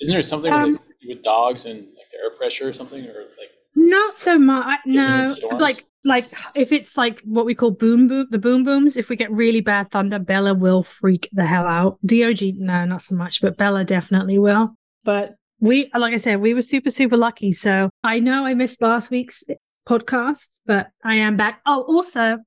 isn't 0.00 0.12
there 0.12 0.22
something 0.22 0.52
Um, 0.52 0.62
with, 0.62 0.78
with 1.08 1.22
dogs 1.22 1.66
and 1.66 1.80
like 1.80 2.06
air 2.22 2.30
pressure 2.36 2.68
or 2.68 2.72
something? 2.72 3.04
Or 3.04 3.22
like, 3.38 3.50
Not 3.74 4.14
so 4.14 4.38
much. 4.38 4.64
I- 4.66 4.78
No, 4.86 5.24
like 5.58 5.84
like 6.04 6.32
if 6.54 6.72
it's 6.72 6.96
like 6.96 7.20
what 7.24 7.46
we 7.46 7.54
call 7.54 7.70
boom 7.72 8.06
boom, 8.08 8.26
the 8.30 8.38
boom 8.38 8.62
booms. 8.64 8.96
If 8.96 9.08
we 9.08 9.16
get 9.16 9.30
really 9.32 9.60
bad 9.60 9.88
thunder, 9.88 10.18
Bella 10.18 10.54
will 10.54 10.82
freak 10.84 11.28
the 11.32 11.46
hell 11.46 11.66
out. 11.66 11.98
Dog, 12.06 12.40
no, 12.58 12.84
not 12.84 13.02
so 13.02 13.14
much, 13.16 13.40
but 13.40 13.56
Bella 13.56 13.84
definitely 13.84 14.38
will. 14.38 14.76
But 15.04 15.34
we, 15.60 15.90
like 15.94 16.14
I 16.14 16.18
said, 16.18 16.40
we 16.40 16.54
were 16.54 16.62
super 16.62 16.90
super 16.90 17.16
lucky. 17.16 17.52
So 17.52 17.90
I 18.02 18.20
know 18.20 18.46
I 18.46 18.54
missed 18.54 18.82
last 18.82 19.10
week's 19.10 19.44
podcast, 19.88 20.50
but 20.66 20.90
I 21.04 21.14
am 21.14 21.36
back. 21.36 21.60
Oh, 21.66 21.82
also, 21.82 22.38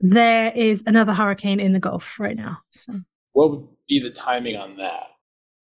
there 0.00 0.52
is 0.54 0.84
another 0.86 1.12
hurricane 1.12 1.60
in 1.60 1.72
the 1.72 1.80
Gulf 1.80 2.18
right 2.20 2.36
now. 2.36 2.58
So. 2.70 3.00
what 3.32 3.50
would 3.50 3.66
be 3.88 4.00
the 4.00 4.10
timing 4.10 4.56
on 4.56 4.76
that? 4.76 5.08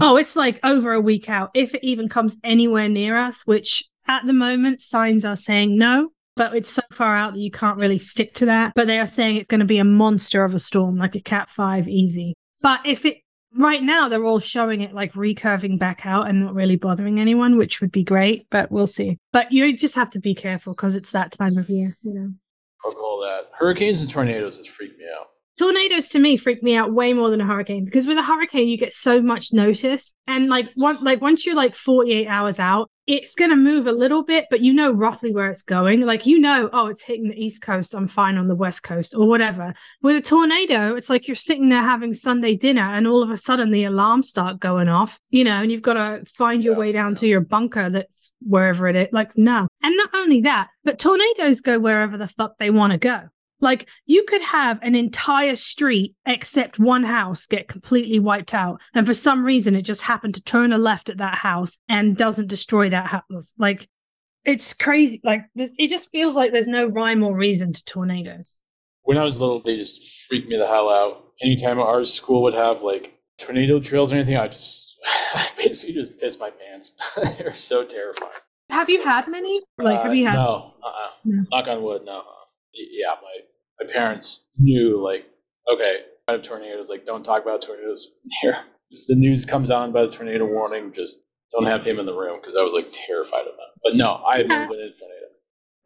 Oh, 0.00 0.16
it's 0.16 0.36
like 0.36 0.58
over 0.64 0.92
a 0.92 1.00
week 1.00 1.28
out, 1.28 1.50
if 1.54 1.74
it 1.74 1.84
even 1.84 2.08
comes 2.08 2.36
anywhere 2.42 2.88
near 2.88 3.16
us, 3.16 3.46
which 3.46 3.84
at 4.08 4.26
the 4.26 4.32
moment 4.32 4.82
signs 4.82 5.24
are 5.24 5.36
saying 5.36 5.78
no, 5.78 6.10
but 6.34 6.56
it's 6.56 6.70
so 6.70 6.82
far 6.92 7.16
out 7.16 7.34
that 7.34 7.40
you 7.40 7.50
can't 7.50 7.78
really 7.78 7.98
stick 7.98 8.34
to 8.34 8.46
that. 8.46 8.72
But 8.74 8.86
they 8.86 8.98
are 8.98 9.06
saying 9.06 9.36
it's 9.36 9.46
going 9.46 9.60
to 9.60 9.66
be 9.66 9.78
a 9.78 9.84
monster 9.84 10.44
of 10.44 10.54
a 10.54 10.58
storm, 10.58 10.96
like 10.96 11.14
a 11.14 11.20
Cat 11.20 11.50
5 11.50 11.88
easy. 11.88 12.34
But 12.62 12.80
if 12.84 13.04
it 13.04 13.18
right 13.56 13.82
now 13.82 14.08
they're 14.08 14.24
all 14.24 14.38
showing 14.38 14.80
it 14.80 14.94
like 14.94 15.12
recurving 15.12 15.78
back 15.78 16.06
out 16.06 16.28
and 16.28 16.40
not 16.40 16.54
really 16.54 16.76
bothering 16.76 17.20
anyone, 17.20 17.58
which 17.58 17.80
would 17.80 17.92
be 17.92 18.04
great, 18.04 18.46
but 18.50 18.70
we'll 18.70 18.86
see. 18.86 19.18
But 19.32 19.52
you 19.52 19.76
just 19.76 19.94
have 19.94 20.10
to 20.10 20.20
be 20.20 20.34
careful 20.34 20.74
because 20.74 20.96
it's 20.96 21.12
that 21.12 21.32
time 21.32 21.58
of 21.58 21.68
year, 21.68 21.96
you 22.02 22.14
know. 22.14 22.32
I'll 22.84 22.92
call 22.92 23.20
that. 23.20 23.50
Hurricanes 23.52 24.02
and 24.02 24.10
tornadoes 24.10 24.56
has 24.56 24.66
freaked 24.66 24.98
me 24.98 25.04
out. 25.18 25.26
Tornadoes 25.58 26.08
to 26.08 26.18
me 26.18 26.36
freak 26.36 26.62
me 26.62 26.74
out 26.74 26.92
way 26.92 27.12
more 27.12 27.30
than 27.30 27.40
a 27.40 27.46
hurricane 27.46 27.84
because 27.84 28.06
with 28.06 28.16
a 28.16 28.22
hurricane 28.22 28.68
you 28.68 28.78
get 28.78 28.92
so 28.92 29.20
much 29.20 29.52
notice 29.52 30.14
and 30.26 30.48
like 30.48 30.70
one 30.76 31.04
like 31.04 31.20
once 31.20 31.44
you're 31.44 31.54
like 31.54 31.74
48 31.74 32.26
hours 32.26 32.58
out 32.58 32.90
it's 33.06 33.34
going 33.34 33.50
to 33.50 33.56
move 33.56 33.86
a 33.86 33.92
little 33.92 34.22
bit 34.24 34.46
but 34.50 34.60
you 34.60 34.72
know 34.72 34.92
roughly 34.92 35.32
where 35.32 35.50
it's 35.50 35.62
going. 35.62 36.00
Like 36.02 36.26
you 36.26 36.38
know 36.38 36.70
oh 36.72 36.86
it's 36.86 37.04
hitting 37.04 37.28
the 37.28 37.44
east 37.44 37.62
coast 37.62 37.94
I'm 37.94 38.06
fine 38.06 38.36
on 38.36 38.48
the 38.48 38.54
west 38.54 38.82
coast 38.82 39.14
or 39.14 39.26
whatever. 39.26 39.74
With 40.02 40.16
a 40.16 40.20
tornado 40.20 40.94
it's 40.94 41.10
like 41.10 41.26
you're 41.26 41.34
sitting 41.34 41.68
there 41.68 41.82
having 41.82 42.12
Sunday 42.12 42.56
dinner 42.56 42.82
and 42.82 43.06
all 43.06 43.22
of 43.22 43.30
a 43.30 43.36
sudden 43.36 43.70
the 43.70 43.84
alarms 43.84 44.28
start 44.28 44.60
going 44.60 44.88
off 44.88 45.18
you 45.30 45.44
know 45.44 45.62
and 45.62 45.72
you've 45.72 45.82
got 45.82 45.94
to 45.94 46.24
find 46.26 46.62
your 46.62 46.74
Yeah. 46.74 46.78
way 46.80 46.92
down 46.92 47.14
to 47.16 47.26
your 47.26 47.40
bunker 47.40 47.90
that's 47.90 48.32
wherever 48.40 48.86
it 48.88 48.96
is 48.96 49.08
like 49.12 49.36
no 49.36 49.66
and 49.82 49.96
not 49.96 50.10
only 50.14 50.40
that 50.42 50.68
but 50.84 50.98
tornadoes 50.98 51.60
go 51.60 51.78
wherever 51.78 52.16
the 52.16 52.28
fuck 52.28 52.56
they 52.58 52.70
want 52.70 52.92
to 52.92 52.98
go 52.98 53.22
like 53.62 53.88
you 54.04 54.24
could 54.24 54.42
have 54.42 54.78
an 54.82 54.94
entire 54.94 55.56
street 55.56 56.14
except 56.26 56.78
one 56.78 57.04
house 57.04 57.46
get 57.46 57.68
completely 57.68 58.18
wiped 58.18 58.52
out. 58.52 58.80
And 58.94 59.06
for 59.06 59.14
some 59.14 59.44
reason, 59.44 59.74
it 59.74 59.82
just 59.82 60.02
happened 60.02 60.34
to 60.34 60.42
turn 60.42 60.72
a 60.72 60.78
left 60.78 61.08
at 61.08 61.16
that 61.18 61.36
house 61.36 61.78
and 61.88 62.16
doesn't 62.16 62.48
destroy 62.48 62.90
that 62.90 63.06
house. 63.06 63.54
Like 63.58 63.88
it's 64.44 64.74
crazy. 64.74 65.20
Like 65.24 65.42
it 65.54 65.88
just 65.88 66.10
feels 66.10 66.36
like 66.36 66.52
there's 66.52 66.68
no 66.68 66.86
rhyme 66.86 67.22
or 67.22 67.34
reason 67.36 67.72
to 67.72 67.84
tornadoes. 67.84 68.60
When 69.04 69.16
I 69.16 69.22
was 69.24 69.40
little, 69.40 69.60
they 69.60 69.76
just 69.76 70.26
freaked 70.28 70.48
me 70.48 70.56
the 70.58 70.66
hell 70.66 70.90
out. 70.90 71.24
Anytime 71.40 71.78
our 71.78 72.04
school 72.04 72.42
would 72.42 72.54
have 72.54 72.82
like 72.82 73.14
tornado 73.38 73.80
trails 73.80 74.12
or 74.12 74.16
anything, 74.16 74.36
I 74.36 74.48
just 74.48 74.98
I 75.34 75.48
basically 75.56 75.94
just 75.94 76.18
pissed 76.20 76.38
my 76.40 76.50
pants. 76.50 76.92
they 77.38 77.44
were 77.44 77.52
so 77.52 77.84
terrifying. 77.84 78.30
Have 78.70 78.88
you 78.90 79.02
had 79.02 79.28
many? 79.28 79.60
Like, 79.78 79.98
Uh, 80.00 80.02
have 80.04 80.14
you 80.14 80.26
had? 80.26 80.34
No, 80.34 80.74
uh-uh. 80.82 81.10
No. 81.24 81.44
Knock 81.50 81.68
on 81.68 81.82
wood, 81.82 82.02
no. 82.04 82.22
Y- 82.74 82.86
Yeah, 82.90 83.14
my 83.22 83.36
my 83.84 83.92
parents 83.92 84.48
knew 84.58 85.02
like, 85.02 85.26
okay, 85.72 86.00
out 86.28 86.36
of 86.36 86.42
tornadoes, 86.42 86.88
like 86.88 87.04
don't 87.06 87.24
talk 87.24 87.42
about 87.42 87.62
tornadoes 87.62 88.12
here. 88.40 88.56
If 88.90 89.06
the 89.08 89.14
news 89.16 89.44
comes 89.44 89.70
on 89.70 89.90
about 89.90 90.08
a 90.08 90.10
tornado 90.10 90.44
warning, 90.46 90.92
just 90.92 91.24
don't 91.50 91.66
have 91.66 91.86
him 91.86 91.98
in 91.98 92.06
the 92.06 92.14
room 92.14 92.38
because 92.40 92.56
I 92.56 92.62
was 92.62 92.72
like 92.72 92.88
terrified 92.92 93.40
of 93.40 93.54
that. 93.56 93.80
But 93.82 93.96
no, 93.96 94.22
I 94.26 94.38
have 94.38 94.46
Yeah. 94.48 94.58
never 94.58 94.70
been 94.70 94.80
in 94.80 94.86
a 94.86 94.98
tornado. 94.98 95.26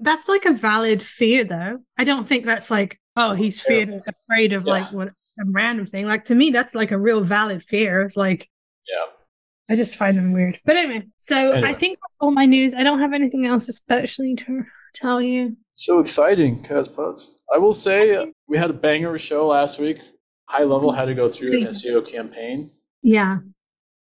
That's 0.00 0.29
like 0.29 0.45
a 0.45 0.53
valid 0.53 1.03
fear, 1.03 1.45
though. 1.45 1.79
I 1.97 2.05
don't 2.05 2.25
think 2.26 2.45
that's 2.45 2.71
like, 2.71 3.00
oh, 3.17 3.33
he's 3.33 3.65
Yeah. 3.69 3.87
afraid 4.29 4.53
of 4.53 4.67
Yeah. 4.67 4.73
like 4.73 4.93
what 4.93 5.09
a 5.09 5.12
random 5.47 5.87
thing. 5.87 6.07
Like 6.07 6.25
to 6.26 6.35
me, 6.35 6.50
that's 6.50 6.75
like 6.75 6.91
a 6.91 6.99
real 6.99 7.21
valid 7.23 7.62
fear. 7.62 8.03
Of 8.03 8.17
like, 8.17 8.49
Yeah. 8.88 9.07
I 9.71 9.76
just 9.76 9.97
find 9.97 10.17
them 10.17 10.33
weird. 10.33 10.57
But 10.65 10.76
anyway, 10.76 11.07
so 11.17 11.55
I 11.55 11.73
think 11.75 11.99
that's 12.03 12.17
all 12.21 12.31
my 12.31 12.47
news. 12.47 12.75
I 12.75 12.83
don't 12.85 13.00
have 13.00 13.12
anything 13.12 13.47
else 13.47 13.69
especially 13.69 14.35
to 14.37 14.62
tell 15.00 15.21
you. 15.21 15.57
So 15.73 15.99
exciting, 15.99 16.62
Caspods. 16.62 17.33
I 17.55 17.59
will 17.59 17.75
say 17.75 18.33
we 18.49 18.59
had 18.59 18.71
a 18.71 18.75
banger 18.75 19.17
show 19.19 19.47
last 19.47 19.79
week. 19.79 19.99
High 20.49 20.65
level 20.65 20.93
had 20.93 21.07
to 21.07 21.15
go 21.15 21.29
through 21.29 21.59
an 21.59 21.67
SEO 21.69 22.07
campaign. 22.07 22.71
Yeah. 23.03 23.38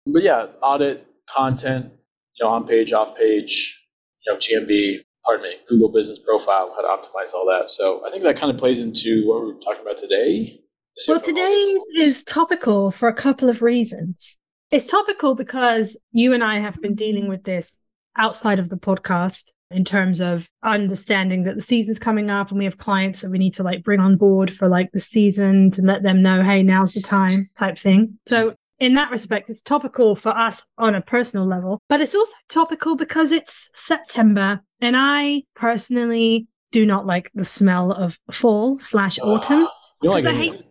But 0.05 0.23
yeah, 0.23 0.47
audit 0.61 1.05
content, 1.29 1.91
you 2.35 2.45
know, 2.45 2.51
on 2.51 2.65
page, 2.65 2.93
off 2.93 3.17
page, 3.17 3.85
you 4.25 4.33
know, 4.33 4.39
GMB, 4.39 5.01
pardon 5.23 5.43
me, 5.43 5.55
Google 5.67 5.89
Business 5.89 6.19
Profile, 6.19 6.73
how 6.75 6.81
to 6.81 6.87
optimize 6.87 7.33
all 7.33 7.45
that. 7.47 7.69
So 7.69 8.05
I 8.05 8.11
think 8.11 8.23
that 8.23 8.37
kind 8.37 8.51
of 8.51 8.57
plays 8.57 8.79
into 8.79 9.27
what 9.27 9.41
we're 9.41 9.59
talking 9.59 9.81
about 9.81 9.97
today. 9.97 10.59
Well, 11.07 11.19
today 11.19 11.77
is 11.97 12.23
topical 12.23 12.91
for 12.91 13.07
a 13.07 13.13
couple 13.13 13.49
of 13.49 13.61
reasons. 13.61 14.37
It's 14.71 14.87
topical 14.87 15.35
because 15.35 15.99
you 16.11 16.33
and 16.33 16.43
I 16.43 16.59
have 16.59 16.81
been 16.81 16.95
dealing 16.95 17.27
with 17.27 17.43
this 17.43 17.77
outside 18.17 18.59
of 18.59 18.69
the 18.69 18.77
podcast 18.77 19.51
in 19.71 19.83
terms 19.83 20.19
of 20.19 20.49
understanding 20.63 21.43
that 21.43 21.55
the 21.55 21.61
season's 21.61 21.99
coming 21.99 22.29
up 22.29 22.49
and 22.49 22.57
we 22.57 22.65
have 22.65 22.77
clients 22.77 23.21
that 23.21 23.31
we 23.31 23.37
need 23.37 23.53
to 23.55 23.63
like 23.63 23.83
bring 23.83 23.99
on 23.99 24.17
board 24.17 24.51
for 24.51 24.67
like 24.67 24.91
the 24.91 24.99
season 24.99 25.71
to 25.71 25.81
let 25.81 26.03
them 26.03 26.21
know, 26.21 26.41
hey, 26.43 26.63
now's 26.63 26.93
the 26.93 27.01
time 27.01 27.49
type 27.57 27.77
thing. 27.77 28.17
So 28.27 28.55
in 28.79 28.95
that 28.95 29.11
respect, 29.11 29.49
it's 29.49 29.61
topical 29.61 30.15
for 30.15 30.29
us 30.29 30.65
on 30.77 30.95
a 30.95 31.01
personal 31.01 31.45
level, 31.45 31.79
but 31.87 32.01
it's 32.01 32.15
also 32.15 32.33
topical 32.49 32.95
because 32.95 33.31
it's 33.31 33.69
September 33.73 34.61
and 34.79 34.95
I 34.97 35.43
personally 35.55 36.47
do 36.71 36.85
not 36.85 37.05
like 37.05 37.31
the 37.33 37.45
smell 37.45 37.91
of 37.91 38.17
fall 38.31 38.79
slash 38.79 39.19
autumn. 39.19 39.67
Because 40.01 40.25
like 40.25 40.33
I 40.33 40.37
hate- 40.37 40.63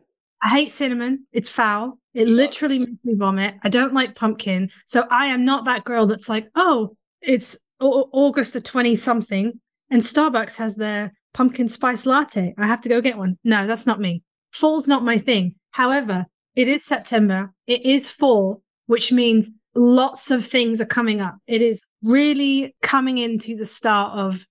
I 0.42 0.48
hate 0.48 0.72
cinnamon. 0.72 1.26
It's 1.32 1.50
foul. 1.50 1.98
It 2.14 2.26
literally 2.26 2.78
makes 2.78 3.04
me 3.04 3.14
vomit. 3.14 3.56
I 3.62 3.68
don't 3.68 3.92
like 3.92 4.14
pumpkin. 4.16 4.70
So 4.86 5.06
I 5.10 5.26
am 5.26 5.44
not 5.44 5.66
that 5.66 5.84
girl 5.84 6.06
that's 6.06 6.30
like, 6.30 6.48
oh, 6.54 6.96
it's 7.20 7.58
August 7.80 8.52
the 8.52 8.60
20 8.60 8.96
something 8.96 9.60
and 9.90 10.00
Starbucks 10.00 10.56
has 10.58 10.76
their 10.76 11.12
pumpkin 11.32 11.68
spice 11.68 12.06
latte. 12.06 12.54
I 12.58 12.66
have 12.66 12.80
to 12.82 12.88
go 12.88 13.00
get 13.00 13.18
one. 13.18 13.38
No, 13.44 13.66
that's 13.66 13.86
not 13.86 14.00
me. 14.00 14.22
Fall's 14.52 14.88
not 14.88 15.04
my 15.04 15.18
thing. 15.18 15.54
However, 15.72 16.26
it 16.56 16.68
is 16.68 16.84
September. 16.84 17.52
It 17.66 17.84
is 17.84 18.10
fall, 18.10 18.62
which 18.86 19.12
means 19.12 19.50
lots 19.74 20.30
of 20.30 20.44
things 20.44 20.80
are 20.80 20.86
coming 20.86 21.20
up. 21.20 21.36
It 21.46 21.62
is 21.62 21.84
really 22.02 22.74
coming 22.82 23.18
into 23.18 23.56
the 23.56 23.66
start 23.66 24.18
of 24.18 24.46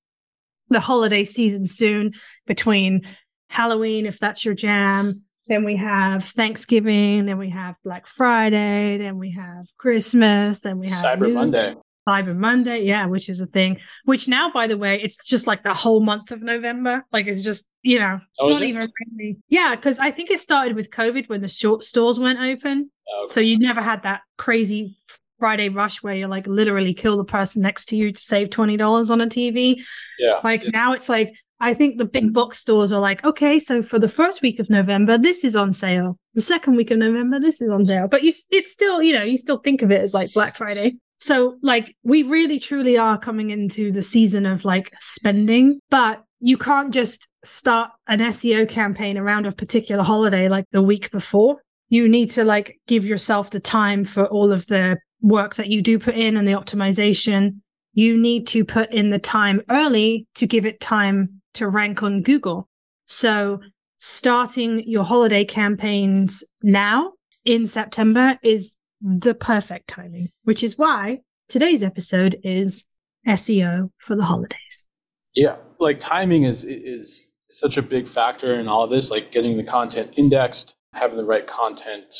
the 0.69 0.79
holiday 0.79 1.23
season 1.23 1.67
soon 1.67 2.13
between 2.45 3.01
Halloween, 3.49 4.05
if 4.05 4.19
that's 4.19 4.45
your 4.45 4.53
jam. 4.53 5.23
Then 5.47 5.65
we 5.65 5.75
have 5.77 6.23
Thanksgiving. 6.23 7.25
Then 7.25 7.39
we 7.39 7.49
have 7.49 7.75
Black 7.83 8.05
Friday. 8.05 8.97
Then 8.97 9.17
we 9.17 9.31
have 9.31 9.65
Christmas. 9.77 10.59
Then 10.61 10.77
we 10.77 10.87
have 10.87 11.03
Cyber 11.03 11.25
New- 11.27 11.33
Monday. 11.33 11.75
Cyber 12.09 12.35
Monday. 12.35 12.83
Yeah, 12.83 13.05
which 13.05 13.29
is 13.29 13.39
a 13.41 13.45
thing. 13.45 13.79
Which 14.05 14.27
now, 14.27 14.51
by 14.51 14.67
the 14.67 14.77
way, 14.77 14.99
it's 15.01 15.23
just 15.25 15.47
like 15.47 15.63
the 15.63 15.73
whole 15.73 15.99
month 15.99 16.31
of 16.31 16.41
November. 16.43 17.05
Like 17.11 17.27
it's 17.27 17.43
just, 17.43 17.67
you 17.81 17.99
know, 17.99 18.19
Oh, 18.39 18.49
not 18.53 18.61
even 18.63 18.89
really. 19.17 19.37
Yeah, 19.47 19.75
because 19.75 19.99
I 19.99 20.11
think 20.11 20.31
it 20.31 20.39
started 20.39 20.75
with 20.75 20.89
COVID 20.89 21.29
when 21.29 21.41
the 21.41 21.47
short 21.47 21.83
stores 21.83 22.19
weren't 22.19 22.39
open. 22.39 22.89
Oh, 23.09 23.25
So 23.27 23.39
you 23.39 23.57
never 23.59 23.81
had 23.81 24.03
that 24.03 24.21
crazy 24.37 24.97
Friday 25.39 25.69
rush 25.69 26.03
where 26.03 26.15
you're 26.15 26.27
like 26.27 26.47
literally 26.47 26.93
kill 26.93 27.17
the 27.17 27.23
person 27.23 27.61
next 27.61 27.85
to 27.89 27.95
you 27.95 28.11
to 28.11 28.21
save 28.21 28.49
$20 28.49 29.09
on 29.11 29.21
a 29.21 29.27
TV. 29.27 29.81
yeah. 30.19 30.39
Like 30.43 30.63
now 30.73 30.93
it's 30.93 31.07
like, 31.09 31.33
I 31.61 31.73
think 31.73 31.97
the 31.97 32.05
big 32.05 32.33
box 32.33 32.57
stores 32.59 32.91
are 32.93 33.01
like, 33.01 33.23
okay, 33.25 33.59
so 33.59 33.81
for 33.81 33.99
the 33.99 34.07
first 34.07 34.41
week 34.41 34.59
of 34.59 34.69
November, 34.69 35.17
this 35.17 35.43
is 35.43 35.55
on 35.57 35.73
sale. 35.73 36.17
The 36.33 36.41
second 36.41 36.77
week 36.77 36.89
of 36.91 36.97
November, 36.99 37.37
this 37.39 37.61
is 37.61 37.69
on 37.69 37.85
sale. 37.85 38.07
But 38.07 38.23
you, 38.23 38.31
it's 38.49 38.71
still, 38.71 39.01
you 39.03 39.11
know, 39.13 39.23
you 39.23 39.35
still 39.37 39.57
think 39.57 39.81
of 39.81 39.91
it 39.91 39.99
as 40.01 40.13
like 40.13 40.31
Black 40.33 40.55
Friday. 40.55 40.95
So 41.19 41.57
like 41.61 41.95
we 42.03 42.23
really 42.23 42.59
truly 42.59 42.97
are 42.97 43.17
coming 43.17 43.49
into 43.49 43.91
the 43.91 44.01
season 44.01 44.45
of 44.45 44.65
like 44.65 44.91
spending, 44.99 45.79
but 45.89 46.23
you 46.39 46.57
can't 46.57 46.93
just 46.93 47.27
start 47.43 47.91
an 48.07 48.19
SEO 48.19 48.67
campaign 48.67 49.17
around 49.17 49.45
a 49.45 49.51
particular 49.51 50.03
holiday 50.03 50.47
like 50.47 50.65
the 50.71 50.81
week 50.81 51.11
before. 51.11 51.57
You 51.89 52.07
need 52.07 52.29
to 52.31 52.43
like 52.43 52.79
give 52.87 53.05
yourself 53.05 53.49
the 53.49 53.59
time 53.59 54.03
for 54.03 54.25
all 54.27 54.51
of 54.51 54.67
the 54.67 54.97
work 55.21 55.55
that 55.55 55.67
you 55.67 55.81
do 55.81 55.99
put 55.99 56.15
in 56.15 56.37
and 56.37 56.47
the 56.47 56.53
optimization 56.53 57.59
you 57.93 58.17
need 58.17 58.47
to 58.47 58.63
put 58.63 58.91
in 58.93 59.09
the 59.09 59.19
time 59.19 59.61
early 59.69 60.27
to 60.35 60.47
give 60.47 60.65
it 60.65 60.79
time 60.79 61.41
to 61.55 61.67
rank 61.67 62.01
on 62.03 62.21
Google. 62.21 62.69
So 63.07 63.59
starting 63.97 64.87
your 64.87 65.03
holiday 65.03 65.43
campaigns 65.43 66.43
now 66.63 67.13
in 67.43 67.65
September 67.65 68.37
is 68.43 68.75
the 69.01 69.33
perfect 69.35 69.87
timing, 69.87 70.29
which 70.43 70.63
is 70.63 70.77
why 70.77 71.21
today's 71.47 71.83
episode 71.83 72.39
is 72.43 72.85
SEO 73.27 73.91
for 73.97 74.15
the 74.15 74.23
holidays. 74.23 74.89
Yeah, 75.35 75.57
like 75.79 75.99
timing 75.99 76.43
is 76.43 76.63
is 76.63 77.27
such 77.49 77.77
a 77.77 77.81
big 77.81 78.07
factor 78.07 78.53
in 78.59 78.67
all 78.67 78.83
of 78.83 78.89
this. 78.89 79.09
Like 79.11 79.31
getting 79.31 79.57
the 79.57 79.63
content 79.63 80.13
indexed, 80.17 80.75
having 80.93 81.17
the 81.17 81.25
right 81.25 81.45
content 81.47 82.13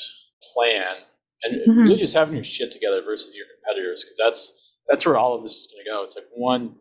plan, 0.54 0.96
and 1.44 1.62
Mhm. 1.68 1.88
really 1.88 1.98
just 1.98 2.14
having 2.14 2.36
your 2.36 2.44
shit 2.44 2.72
together 2.72 3.02
versus 3.02 3.36
your 3.36 3.46
competitors, 3.56 4.04
because 4.04 4.18
that's 4.18 4.76
that's 4.88 5.06
where 5.06 5.18
all 5.18 5.36
of 5.36 5.44
this 5.44 5.54
is 5.58 5.68
going 5.72 5.84
to 5.86 5.90
go. 5.90 6.04
It's 6.04 6.16
like 6.16 6.26
one, 6.34 6.76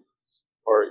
or 0.66 0.84
you 0.84 0.90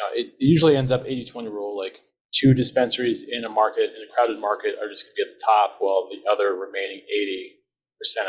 know, 0.00 0.08
it 0.14 0.34
usually 0.38 0.76
ends 0.76 0.90
up 0.90 1.04
80-20 1.06 1.48
rule. 1.50 1.76
Like 1.76 2.00
two 2.34 2.54
dispensaries 2.54 3.22
in 3.28 3.44
a 3.44 3.48
market 3.48 3.90
in 3.96 4.02
a 4.08 4.12
crowded 4.14 4.40
market 4.40 4.76
are 4.80 4.88
just 4.88 5.04
going 5.06 5.14
to 5.14 5.24
be 5.24 5.30
at 5.30 5.38
the 5.38 5.44
top, 5.44 5.76
while 5.80 6.08
the 6.10 6.22
other 6.30 6.54
remaining 6.54 7.02
eighty 7.10 7.50
percent 7.50 7.61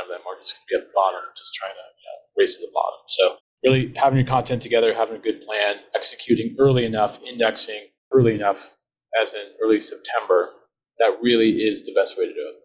of 0.02 0.08
them 0.08 0.22
are 0.28 0.38
just 0.40 0.56
going 0.56 0.66
to 0.66 0.70
be 0.70 0.76
at 0.80 0.88
the 0.88 0.94
bottom, 0.96 1.22
just 1.38 1.54
trying 1.56 1.74
to 1.74 1.86
you 1.98 2.06
know, 2.06 2.18
race 2.38 2.56
to 2.58 2.66
the 2.66 2.72
bottom. 2.74 3.00
So 3.08 3.24
really 3.64 3.94
having 3.98 4.18
your 4.18 4.28
content 4.28 4.62
together, 4.62 4.94
having 4.94 5.16
a 5.16 5.20
good 5.20 5.42
plan, 5.46 5.78
executing 5.96 6.56
early 6.60 6.86
enough, 6.86 7.22
indexing 7.24 7.88
early 8.12 8.36
enough, 8.36 8.78
as 9.22 9.34
in 9.34 9.46
early 9.64 9.80
September, 9.80 10.50
that 11.00 11.18
really 11.22 11.62
is 11.62 11.86
the 11.86 11.94
best 11.94 12.18
way 12.18 12.26
to 12.26 12.34
do 12.34 12.40
it. 12.40 12.56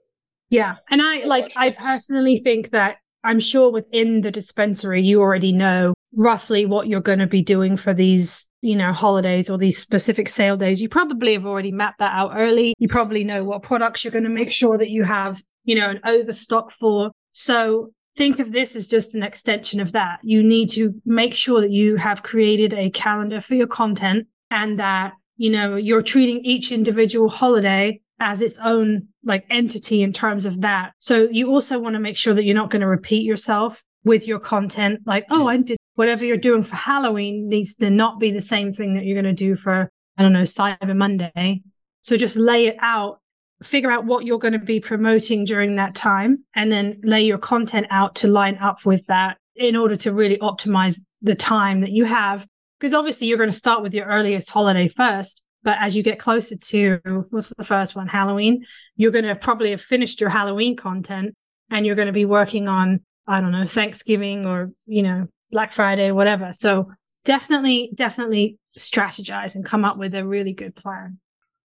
Yeah. 0.50 0.76
And 0.90 1.02
I 1.02 1.24
like, 1.24 1.52
I 1.56 1.70
personally 1.70 2.38
think 2.38 2.70
that 2.70 2.96
I'm 3.24 3.40
sure 3.40 3.70
within 3.70 4.22
the 4.22 4.30
dispensary, 4.30 5.02
you 5.02 5.20
already 5.20 5.52
know 5.52 5.94
roughly 6.14 6.64
what 6.64 6.86
you're 6.86 7.00
going 7.00 7.18
to 7.18 7.26
be 7.26 7.42
doing 7.42 7.76
for 7.76 7.92
these, 7.92 8.48
you 8.62 8.74
know, 8.74 8.92
holidays 8.92 9.50
or 9.50 9.58
these 9.58 9.76
specific 9.76 10.28
sale 10.28 10.56
days. 10.56 10.80
You 10.80 10.88
probably 10.88 11.34
have 11.34 11.44
already 11.44 11.70
mapped 11.70 11.98
that 11.98 12.14
out 12.14 12.32
early. 12.34 12.74
You 12.78 12.88
probably 12.88 13.24
know 13.24 13.44
what 13.44 13.62
products 13.62 14.04
you're 14.04 14.12
going 14.12 14.24
to 14.24 14.30
make 14.30 14.50
sure 14.50 14.78
that 14.78 14.88
you 14.88 15.04
have, 15.04 15.36
you 15.68 15.74
know, 15.74 15.90
an 15.90 16.00
overstock 16.06 16.70
for. 16.70 17.10
So 17.30 17.92
think 18.16 18.38
of 18.38 18.52
this 18.52 18.74
as 18.74 18.88
just 18.88 19.14
an 19.14 19.22
extension 19.22 19.80
of 19.80 19.92
that. 19.92 20.18
You 20.22 20.42
need 20.42 20.70
to 20.70 20.94
make 21.04 21.34
sure 21.34 21.60
that 21.60 21.70
you 21.70 21.96
have 21.96 22.22
created 22.22 22.72
a 22.72 22.88
calendar 22.88 23.38
for 23.38 23.54
your 23.54 23.66
content 23.66 24.28
and 24.50 24.78
that, 24.78 25.12
you 25.36 25.50
know, 25.50 25.76
you're 25.76 26.02
treating 26.02 26.42
each 26.42 26.72
individual 26.72 27.28
holiday 27.28 28.00
as 28.18 28.40
its 28.40 28.58
own 28.64 29.08
like 29.24 29.44
entity 29.50 30.02
in 30.02 30.14
terms 30.14 30.46
of 30.46 30.62
that. 30.62 30.92
So 30.98 31.28
you 31.30 31.50
also 31.50 31.78
want 31.78 31.96
to 31.96 32.00
make 32.00 32.16
sure 32.16 32.32
that 32.32 32.44
you're 32.44 32.54
not 32.54 32.70
going 32.70 32.80
to 32.80 32.88
repeat 32.88 33.26
yourself 33.26 33.84
with 34.04 34.26
your 34.26 34.38
content. 34.38 35.00
Like, 35.04 35.26
oh, 35.28 35.48
I 35.48 35.58
did 35.58 35.76
whatever 35.96 36.24
you're 36.24 36.38
doing 36.38 36.62
for 36.62 36.76
Halloween 36.76 37.46
needs 37.46 37.74
to 37.76 37.90
not 37.90 38.18
be 38.18 38.30
the 38.30 38.40
same 38.40 38.72
thing 38.72 38.94
that 38.94 39.04
you're 39.04 39.20
going 39.20 39.36
to 39.36 39.44
do 39.44 39.54
for, 39.54 39.90
I 40.16 40.22
don't 40.22 40.32
know, 40.32 40.42
Cyber 40.42 40.96
Monday. 40.96 41.60
So 42.00 42.16
just 42.16 42.36
lay 42.36 42.68
it 42.68 42.76
out, 42.80 43.20
figure 43.62 43.90
out 43.90 44.04
what 44.04 44.24
you're 44.24 44.38
going 44.38 44.52
to 44.52 44.58
be 44.58 44.80
promoting 44.80 45.44
during 45.44 45.76
that 45.76 45.94
time, 45.94 46.44
and 46.54 46.70
then 46.70 47.00
lay 47.02 47.22
your 47.22 47.38
content 47.38 47.86
out 47.90 48.14
to 48.16 48.28
line 48.28 48.56
up 48.58 48.84
with 48.84 49.06
that 49.06 49.38
in 49.56 49.74
order 49.76 49.96
to 49.96 50.12
really 50.12 50.38
optimize 50.38 51.00
the 51.22 51.34
time 51.34 51.80
that 51.80 51.90
you 51.90 52.04
have. 52.04 52.46
Because 52.78 52.94
obviously 52.94 53.26
you're 53.26 53.38
going 53.38 53.50
to 53.50 53.56
start 53.56 53.82
with 53.82 53.94
your 53.94 54.06
earliest 54.06 54.50
holiday 54.50 54.86
first. 54.86 55.42
But 55.64 55.78
as 55.80 55.96
you 55.96 56.04
get 56.04 56.20
closer 56.20 56.56
to 56.56 57.00
what's 57.30 57.52
the 57.54 57.64
first 57.64 57.96
one, 57.96 58.06
Halloween, 58.06 58.64
you're 58.96 59.10
going 59.10 59.24
to 59.24 59.34
probably 59.34 59.70
have 59.70 59.80
finished 59.80 60.20
your 60.20 60.30
Halloween 60.30 60.76
content 60.76 61.34
and 61.70 61.84
you're 61.84 61.96
going 61.96 62.06
to 62.06 62.12
be 62.12 62.24
working 62.24 62.68
on, 62.68 63.00
I 63.26 63.40
don't 63.40 63.50
know, 63.50 63.66
Thanksgiving 63.66 64.46
or, 64.46 64.70
you 64.86 65.02
know, 65.02 65.26
Black 65.50 65.72
Friday, 65.72 66.12
whatever. 66.12 66.52
So 66.52 66.92
definitely, 67.24 67.90
definitely 67.96 68.58
strategize 68.78 69.56
and 69.56 69.64
come 69.64 69.84
up 69.84 69.98
with 69.98 70.14
a 70.14 70.24
really 70.24 70.52
good 70.52 70.76
plan. 70.76 71.18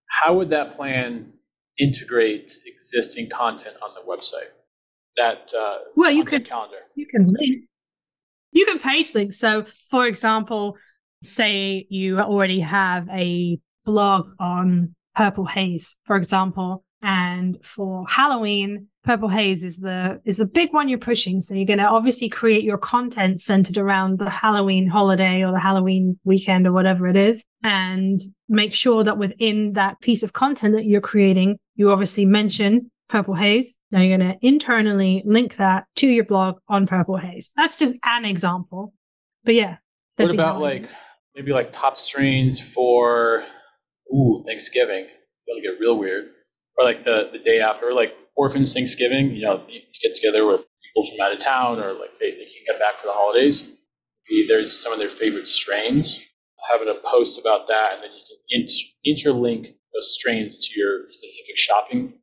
How 0.07 0.33
would 0.33 0.49
that 0.49 0.71
plan 0.71 1.31
integrate 1.79 2.51
existing 2.65 3.29
content 3.29 3.75
on 3.81 3.91
the 3.93 4.01
website? 4.01 4.51
That 5.15 5.53
uh, 5.57 5.77
well, 5.95 6.11
you 6.11 6.25
can 6.25 6.43
calendar. 6.43 6.77
You 6.95 7.05
can 7.05 7.33
link. 7.33 7.65
You 8.51 8.65
can 8.65 8.79
page 8.79 9.13
link. 9.13 9.33
So, 9.33 9.65
for 9.89 10.05
example, 10.07 10.77
say 11.21 11.85
you 11.89 12.19
already 12.19 12.59
have 12.59 13.07
a 13.09 13.59
blog 13.85 14.29
on 14.39 14.95
Purple 15.15 15.45
Haze, 15.45 15.95
for 16.05 16.15
example, 16.15 16.83
and 17.01 17.63
for 17.63 18.05
Halloween, 18.07 18.87
Purple 19.03 19.27
Haze 19.27 19.63
is 19.65 19.81
the 19.81 20.21
is 20.23 20.37
the 20.37 20.45
big 20.45 20.71
one 20.73 20.87
you're 20.87 20.97
pushing. 20.97 21.41
So 21.41 21.53
you're 21.53 21.65
going 21.65 21.79
to 21.79 21.85
obviously 21.85 22.29
create 22.29 22.63
your 22.63 22.77
content 22.77 23.39
centered 23.39 23.77
around 23.77 24.17
the 24.17 24.29
Halloween 24.29 24.87
holiday 24.87 25.43
or 25.43 25.51
the 25.51 25.59
Halloween 25.59 26.17
weekend 26.23 26.65
or 26.65 26.71
whatever 26.71 27.07
it 27.07 27.17
is, 27.17 27.45
and 27.63 28.19
make 28.47 28.73
sure 28.73 29.03
that 29.03 29.17
within 29.17 29.73
that 29.73 29.99
piece 29.99 30.23
of 30.23 30.33
content 30.33 30.73
that 30.75 30.85
you're 30.85 31.01
creating, 31.01 31.57
you 31.75 31.91
obviously 31.91 32.25
mention 32.25 32.89
Purple 33.09 33.35
Haze. 33.35 33.77
Now 33.91 34.01
you're 34.01 34.17
going 34.17 34.31
to 34.31 34.37
internally 34.45 35.21
link 35.25 35.57
that 35.57 35.85
to 35.97 36.07
your 36.07 36.25
blog 36.25 36.55
on 36.69 36.87
Purple 36.87 37.17
Haze. 37.17 37.51
That's 37.57 37.77
just 37.77 37.95
an 38.05 38.23
example, 38.23 38.93
but 39.43 39.55
yeah. 39.55 39.77
What 40.15 40.31
about 40.31 40.61
like 40.61 40.87
maybe 41.35 41.51
like 41.51 41.71
top 41.71 41.97
strains 41.97 42.61
for 42.61 43.43
ooh 44.13 44.43
Thanksgiving? 44.45 45.07
That'll 45.45 45.61
get 45.61 45.79
real 45.81 45.97
weird 45.97 46.25
or 46.77 46.85
like 46.85 47.03
the, 47.03 47.29
the 47.31 47.39
day 47.39 47.59
after, 47.59 47.93
like 47.93 48.15
Orphans 48.35 48.73
Thanksgiving, 48.73 49.31
you 49.31 49.43
know, 49.43 49.63
you 49.67 49.81
get 50.01 50.15
together 50.15 50.45
with 50.45 50.61
people 50.83 51.09
from 51.09 51.25
out 51.25 51.33
of 51.33 51.39
town 51.39 51.79
or 51.79 51.93
like 51.93 52.17
they, 52.19 52.31
they 52.31 52.45
can't 52.45 52.65
get 52.67 52.79
back 52.79 52.95
for 52.95 53.07
the 53.07 53.13
holidays. 53.13 53.71
Maybe 54.29 54.47
there's 54.47 54.77
some 54.77 54.93
of 54.93 54.99
their 54.99 55.09
favorite 55.09 55.47
strains. 55.47 56.29
Having 56.71 56.87
a 56.87 56.95
post 57.05 57.39
about 57.39 57.67
that, 57.67 57.95
and 57.95 58.03
then 58.03 58.11
you 58.11 58.23
can 58.25 58.61
int- 58.61 58.71
interlink 59.05 59.75
those 59.93 60.13
strains 60.13 60.65
to 60.65 60.79
your 60.79 61.01
specific 61.05 61.57
shopping 61.57 62.13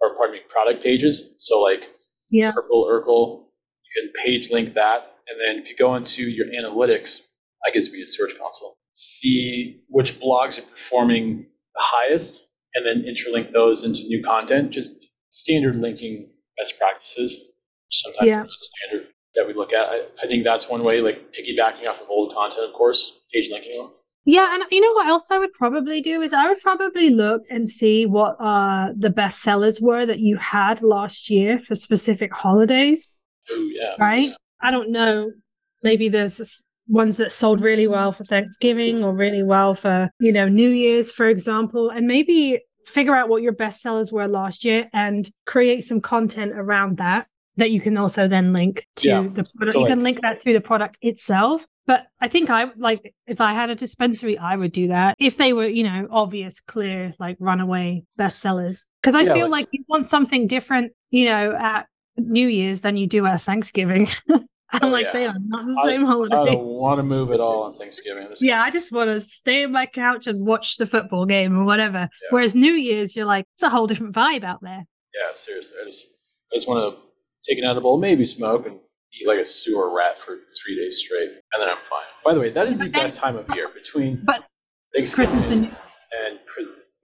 or 0.00 0.14
pardon 0.16 0.36
me, 0.36 0.42
product 0.48 0.82
pages. 0.82 1.34
So 1.38 1.60
like 1.60 1.88
yeah. 2.30 2.52
Purple 2.52 2.84
Urkel, 2.84 3.46
you 3.84 4.02
can 4.02 4.12
page 4.22 4.50
link 4.50 4.74
that. 4.74 5.14
And 5.28 5.40
then 5.40 5.62
if 5.62 5.70
you 5.70 5.76
go 5.76 5.94
into 5.94 6.28
your 6.28 6.46
analytics, 6.46 7.22
I 7.66 7.70
guess 7.70 7.88
be 7.88 8.02
a 8.02 8.06
search 8.06 8.38
console, 8.38 8.78
see 8.92 9.82
which 9.88 10.20
blogs 10.20 10.58
are 10.58 10.62
performing 10.62 11.46
the 11.74 11.82
highest 11.82 12.48
and 12.74 12.86
then 12.86 13.04
interlink 13.04 13.52
those 13.52 13.84
into 13.84 14.02
new 14.06 14.22
content, 14.22 14.70
just 14.70 15.05
standard 15.36 15.76
linking 15.76 16.28
best 16.56 16.78
practices. 16.78 17.50
Sometimes 17.90 18.26
yeah. 18.26 18.44
standard 18.48 19.08
that 19.34 19.46
we 19.46 19.52
look 19.52 19.72
at. 19.72 19.88
I, 19.88 20.00
I, 20.22 20.26
think 20.26 20.44
that's 20.44 20.68
one 20.68 20.82
way, 20.82 21.00
like 21.00 21.34
piggybacking 21.34 21.86
off 21.86 22.00
of 22.00 22.08
old 22.08 22.34
content, 22.34 22.66
of 22.66 22.72
course, 22.72 23.20
page 23.32 23.50
linking. 23.50 23.90
Yeah, 24.24 24.54
and 24.54 24.64
you 24.72 24.80
know 24.80 24.92
what 24.92 25.06
else 25.06 25.30
I 25.30 25.38
would 25.38 25.52
probably 25.52 26.00
do 26.00 26.20
is 26.20 26.32
I 26.32 26.48
would 26.48 26.58
probably 26.58 27.10
look 27.10 27.42
and 27.48 27.68
see 27.68 28.06
what 28.06 28.36
uh, 28.40 28.88
the 28.96 29.10
best 29.10 29.40
sellers 29.40 29.80
were 29.80 30.04
that 30.04 30.18
you 30.18 30.36
had 30.36 30.82
last 30.82 31.30
year 31.30 31.60
for 31.60 31.76
specific 31.76 32.34
holidays. 32.34 33.16
Oh 33.50 33.70
yeah, 33.72 33.94
right. 34.00 34.30
Yeah. 34.30 34.34
I 34.62 34.70
don't 34.72 34.90
know. 34.90 35.30
Maybe 35.82 36.08
there's 36.08 36.60
ones 36.88 37.18
that 37.18 37.30
sold 37.30 37.60
really 37.60 37.86
well 37.86 38.10
for 38.10 38.24
Thanksgiving 38.24 39.04
or 39.04 39.12
really 39.12 39.42
well 39.42 39.74
for, 39.74 40.10
you 40.18 40.32
know, 40.32 40.48
New 40.48 40.70
Year's, 40.70 41.12
for 41.12 41.26
example. 41.26 41.90
And 41.90 42.06
maybe 42.06 42.60
figure 42.86 43.14
out 43.14 43.28
what 43.28 43.42
your 43.42 43.52
best 43.52 43.82
sellers 43.82 44.12
were 44.12 44.28
last 44.28 44.64
year 44.64 44.88
and 44.92 45.30
create 45.44 45.82
some 45.82 46.00
content 46.00 46.52
around 46.54 46.98
that 46.98 47.26
that 47.56 47.70
you 47.70 47.80
can 47.80 47.96
also 47.96 48.28
then 48.28 48.52
link 48.52 48.86
to 48.96 49.08
yeah. 49.08 49.22
the 49.22 49.44
product. 49.44 49.72
So 49.72 49.80
you 49.80 49.86
can 49.86 50.02
link 50.02 50.20
that 50.20 50.40
to 50.40 50.52
the 50.52 50.60
product 50.60 50.98
itself. 51.00 51.66
But 51.86 52.06
I 52.20 52.28
think 52.28 52.50
I 52.50 52.66
like 52.76 53.14
if 53.26 53.40
I 53.40 53.52
had 53.54 53.70
a 53.70 53.74
dispensary, 53.74 54.36
I 54.36 54.56
would 54.56 54.72
do 54.72 54.88
that 54.88 55.14
if 55.18 55.36
they 55.36 55.52
were, 55.52 55.66
you 55.66 55.84
know, 55.84 56.08
obvious, 56.10 56.60
clear, 56.60 57.14
like 57.18 57.36
runaway 57.38 58.04
bestsellers. 58.18 58.84
Because 59.00 59.14
I 59.14 59.22
yeah, 59.22 59.34
feel 59.34 59.48
like, 59.48 59.66
like 59.66 59.68
you 59.72 59.84
want 59.88 60.04
something 60.04 60.46
different, 60.46 60.92
you 61.10 61.26
know, 61.26 61.52
at 61.52 61.86
New 62.16 62.48
Year's 62.48 62.80
than 62.80 62.96
you 62.96 63.06
do 63.06 63.24
at 63.26 63.40
Thanksgiving. 63.40 64.08
I'm 64.72 64.84
oh, 64.84 64.88
like, 64.88 65.06
yeah. 65.06 65.12
they 65.12 65.26
are 65.26 65.36
not 65.38 65.66
the 65.66 65.80
same 65.84 66.04
I, 66.04 66.08
holiday. 66.08 66.36
I 66.36 66.44
don't 66.44 66.64
want 66.64 66.98
to 66.98 67.02
move 67.04 67.30
at 67.30 67.40
all 67.40 67.62
on 67.62 67.74
Thanksgiving. 67.74 68.28
Yeah, 68.40 68.62
I 68.62 68.70
just 68.70 68.90
want 68.90 69.08
to 69.10 69.20
stay 69.20 69.64
on 69.64 69.72
my 69.72 69.86
couch 69.86 70.26
and 70.26 70.44
watch 70.44 70.76
the 70.76 70.86
football 70.86 71.24
game 71.24 71.56
or 71.56 71.64
whatever. 71.64 71.98
Yeah. 71.98 72.28
Whereas 72.30 72.56
New 72.56 72.72
Year's, 72.72 73.14
you're 73.14 73.26
like, 73.26 73.46
it's 73.54 73.62
a 73.62 73.70
whole 73.70 73.86
different 73.86 74.14
vibe 74.14 74.42
out 74.42 74.60
there. 74.62 74.84
Yeah, 75.14 75.32
seriously. 75.32 75.76
I 75.80 75.84
just, 75.86 76.08
I 76.52 76.56
just 76.56 76.68
want 76.68 76.94
to 76.94 77.00
take 77.48 77.58
an 77.58 77.64
edible, 77.64 77.96
maybe 77.96 78.24
smoke, 78.24 78.66
and 78.66 78.80
eat 79.14 79.26
like 79.26 79.38
a 79.38 79.46
sewer 79.46 79.94
rat 79.94 80.18
for 80.18 80.36
three 80.62 80.76
days 80.76 80.98
straight, 80.98 81.30
and 81.30 81.62
then 81.62 81.68
I'm 81.68 81.82
fine. 81.84 82.02
By 82.24 82.34
the 82.34 82.40
way, 82.40 82.50
that 82.50 82.66
is 82.66 82.80
the 82.80 82.88
best 82.88 83.20
time 83.20 83.36
of 83.36 83.46
year 83.54 83.68
between 83.68 84.22
but 84.24 84.44
Christmas 84.94 85.52
and, 85.52 85.66
and 85.66 86.38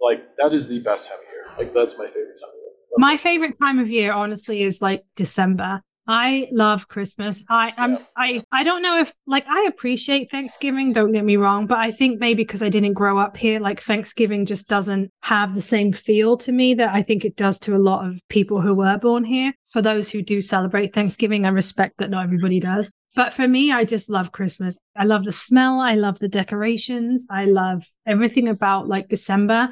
like 0.01 0.37
that 0.37 0.53
is 0.53 0.68
the 0.68 0.81
best 0.81 1.09
time 1.09 1.18
of 1.18 1.25
year. 1.33 1.66
Like 1.66 1.75
that's 1.75 1.98
my 1.98 2.07
favorite 2.07 2.38
time 2.40 2.51
of 2.51 2.57
year. 2.57 2.72
My 2.96 3.16
favorite 3.16 3.57
time 3.59 3.79
of 3.79 3.90
year, 3.90 4.12
honestly, 4.12 4.62
is 4.62 4.83
like 4.83 5.05
December 5.16 5.81
I 6.07 6.49
love 6.51 6.88
Christmas. 6.88 7.45
I 7.49 7.73
I'm, 7.77 7.93
yeah. 7.93 7.99
I 8.17 8.45
I 8.51 8.65
don't 8.65 8.83
know 8.83 8.99
if 8.99 9.15
like 9.27 9.47
I 9.49 9.67
appreciate 9.69 10.31
Thanksgiving, 10.31 10.93
don't 10.93 11.12
get 11.12 11.25
me 11.25 11.37
wrong, 11.37 11.67
but 11.67 11.79
I 11.79 11.91
think 11.91 12.19
maybe 12.19 12.43
because 12.43 12.62
I 12.62 12.69
didn't 12.69 12.95
grow 12.95 13.19
up 13.19 13.37
here, 13.37 13.61
like 13.61 13.81
Thanksgiving 13.81 14.45
just 14.45 14.69
doesn't 14.69 15.11
have 15.23 15.55
the 15.55 15.61
same 15.61 15.93
feel 15.93 16.37
to 16.38 16.53
me 16.53 16.75
that 16.75 16.93
I 16.93 17.03
think 17.03 17.25
it 17.25 17.37
does 17.37 17.59
to 17.61 17.77
a 17.77 17.79
lot 17.79 18.07
of 18.07 18.21
people 18.29 18.61
who 18.61 18.75
were 18.75 18.99
born 18.99 19.25
here. 19.25 19.55
For 19.71 19.81
those 19.81 20.11
who 20.11 20.23
do 20.23 20.41
celebrate 20.41 20.93
Thanksgiving, 20.93 21.47
I 21.47 21.51
respect 21.51 21.95
that 21.99 22.11
not 22.11 22.25
everybody 22.25 22.61
does. 22.61 22.91
But 23.15 23.33
for 23.33 23.47
me, 23.47 23.73
I 23.73 23.85
just 23.85 24.09
love 24.11 24.33
Christmas. 24.33 24.79
I 24.97 25.05
love 25.05 25.25
the 25.25 25.33
smell. 25.33 25.81
I 25.81 25.95
love 25.95 26.19
the 26.19 26.29
decorations. 26.29 27.27
I 27.31 27.45
love 27.45 27.85
everything 28.07 28.49
about 28.49 28.88
like 28.88 29.09
December. 29.09 29.69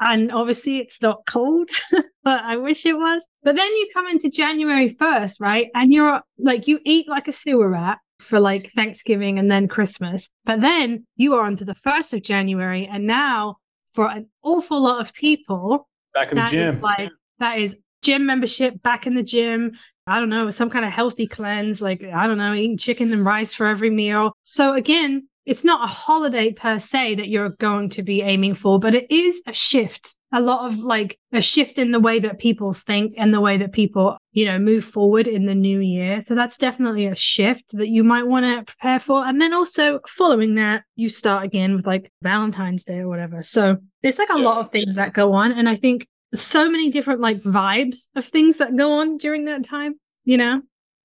And 0.00 0.30
obviously 0.30 0.78
it's 0.78 1.00
not 1.00 1.26
cold, 1.26 1.70
but 2.24 2.44
I 2.44 2.56
wish 2.56 2.84
it 2.84 2.96
was. 2.96 3.26
But 3.42 3.56
then 3.56 3.68
you 3.68 3.88
come 3.94 4.08
into 4.08 4.28
January 4.28 4.88
1st, 4.88 5.40
right? 5.40 5.68
And 5.74 5.92
you're 5.92 6.20
like, 6.38 6.68
you 6.68 6.80
eat 6.84 7.08
like 7.08 7.28
a 7.28 7.32
sewer 7.32 7.68
rat 7.68 7.98
for 8.18 8.40
like 8.40 8.72
Thanksgiving 8.72 9.38
and 9.38 9.50
then 9.50 9.68
Christmas. 9.68 10.28
But 10.44 10.60
then 10.60 11.06
you 11.16 11.34
are 11.34 11.44
onto 11.44 11.64
the 11.64 11.74
1st 11.74 12.14
of 12.14 12.22
January. 12.22 12.86
And 12.86 13.06
now 13.06 13.56
for 13.86 14.10
an 14.10 14.28
awful 14.42 14.80
lot 14.80 15.00
of 15.00 15.14
people, 15.14 15.88
back 16.12 16.30
in 16.30 16.36
the 16.36 16.46
gym. 16.46 16.80
like, 16.80 17.10
that 17.38 17.58
is 17.58 17.78
gym 18.02 18.26
membership 18.26 18.82
back 18.82 19.06
in 19.06 19.14
the 19.14 19.22
gym. 19.22 19.72
I 20.06 20.20
don't 20.20 20.28
know, 20.28 20.50
some 20.50 20.70
kind 20.70 20.84
of 20.84 20.92
healthy 20.92 21.26
cleanse, 21.26 21.82
like, 21.82 22.04
I 22.04 22.26
don't 22.26 22.38
know, 22.38 22.54
eating 22.54 22.78
chicken 22.78 23.12
and 23.12 23.24
rice 23.24 23.52
for 23.52 23.66
every 23.66 23.90
meal. 23.90 24.32
So 24.44 24.74
again, 24.74 25.28
it's 25.46 25.64
not 25.64 25.88
a 25.88 25.92
holiday 25.92 26.52
per 26.52 26.78
se 26.78 27.14
that 27.14 27.28
you're 27.28 27.50
going 27.50 27.88
to 27.90 28.02
be 28.02 28.20
aiming 28.20 28.54
for, 28.54 28.78
but 28.78 28.94
it 28.94 29.10
is 29.10 29.42
a 29.46 29.52
shift. 29.52 30.16
A 30.32 30.40
lot 30.40 30.66
of 30.66 30.80
like 30.80 31.16
a 31.32 31.40
shift 31.40 31.78
in 31.78 31.92
the 31.92 32.00
way 32.00 32.18
that 32.18 32.40
people 32.40 32.72
think 32.74 33.14
and 33.16 33.32
the 33.32 33.40
way 33.40 33.56
that 33.58 33.72
people, 33.72 34.18
you 34.32 34.44
know, 34.44 34.58
move 34.58 34.84
forward 34.84 35.28
in 35.28 35.46
the 35.46 35.54
new 35.54 35.78
year. 35.78 36.20
So 36.20 36.34
that's 36.34 36.58
definitely 36.58 37.06
a 37.06 37.14
shift 37.14 37.70
that 37.74 37.88
you 37.88 38.02
might 38.02 38.26
want 38.26 38.44
to 38.44 38.64
prepare 38.64 38.98
for. 38.98 39.24
And 39.24 39.40
then 39.40 39.54
also 39.54 40.00
following 40.08 40.56
that, 40.56 40.82
you 40.96 41.08
start 41.08 41.44
again 41.44 41.76
with 41.76 41.86
like 41.86 42.10
Valentine's 42.22 42.82
Day 42.82 42.98
or 42.98 43.08
whatever. 43.08 43.42
So 43.44 43.76
there's 44.02 44.18
like 44.18 44.30
a 44.30 44.38
lot 44.38 44.58
of 44.58 44.70
things 44.70 44.96
that 44.96 45.14
go 45.14 45.32
on. 45.32 45.52
And 45.52 45.68
I 45.68 45.76
think 45.76 46.08
so 46.34 46.68
many 46.68 46.90
different 46.90 47.20
like 47.20 47.40
vibes 47.42 48.08
of 48.16 48.24
things 48.24 48.58
that 48.58 48.76
go 48.76 49.00
on 49.00 49.18
during 49.18 49.44
that 49.44 49.64
time, 49.64 49.94
you 50.24 50.38
know? 50.38 50.60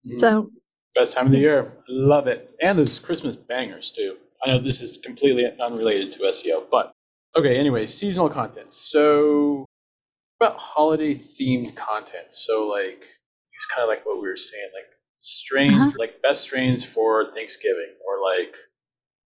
Mm-hmm. 0.06 0.18
So 0.18 0.50
best 0.96 1.14
time 1.14 1.28
of 1.28 1.32
the 1.32 1.38
year. 1.38 1.72
Love 1.88 2.26
it. 2.26 2.56
And 2.60 2.78
there's 2.78 2.98
Christmas 2.98 3.36
bangers 3.36 3.92
too. 3.92 4.18
I 4.44 4.50
know 4.50 4.60
this 4.60 4.82
is 4.82 4.98
completely 5.04 5.46
unrelated 5.60 6.12
to 6.12 6.20
SEO, 6.20 6.64
but 6.70 6.92
okay, 7.36 7.58
anyway, 7.58 7.86
seasonal 7.86 8.30
content. 8.30 8.72
So 8.72 9.66
about 10.40 10.58
holiday 10.58 11.14
themed 11.16 11.76
content. 11.76 12.32
So 12.32 12.68
like 12.68 13.06
it's 13.54 13.66
kind 13.68 13.84
of 13.84 13.90
like 13.90 14.06
what 14.06 14.16
we 14.22 14.28
were 14.28 14.36
saying, 14.36 14.70
like 14.74 14.86
strains, 15.18 15.76
Uh-huh. 15.76 15.92
like 16.00 16.22
best 16.24 16.42
strains 16.44 16.84
for 16.84 17.32
Thanksgiving, 17.36 17.94
or 18.08 18.20
like 18.24 18.56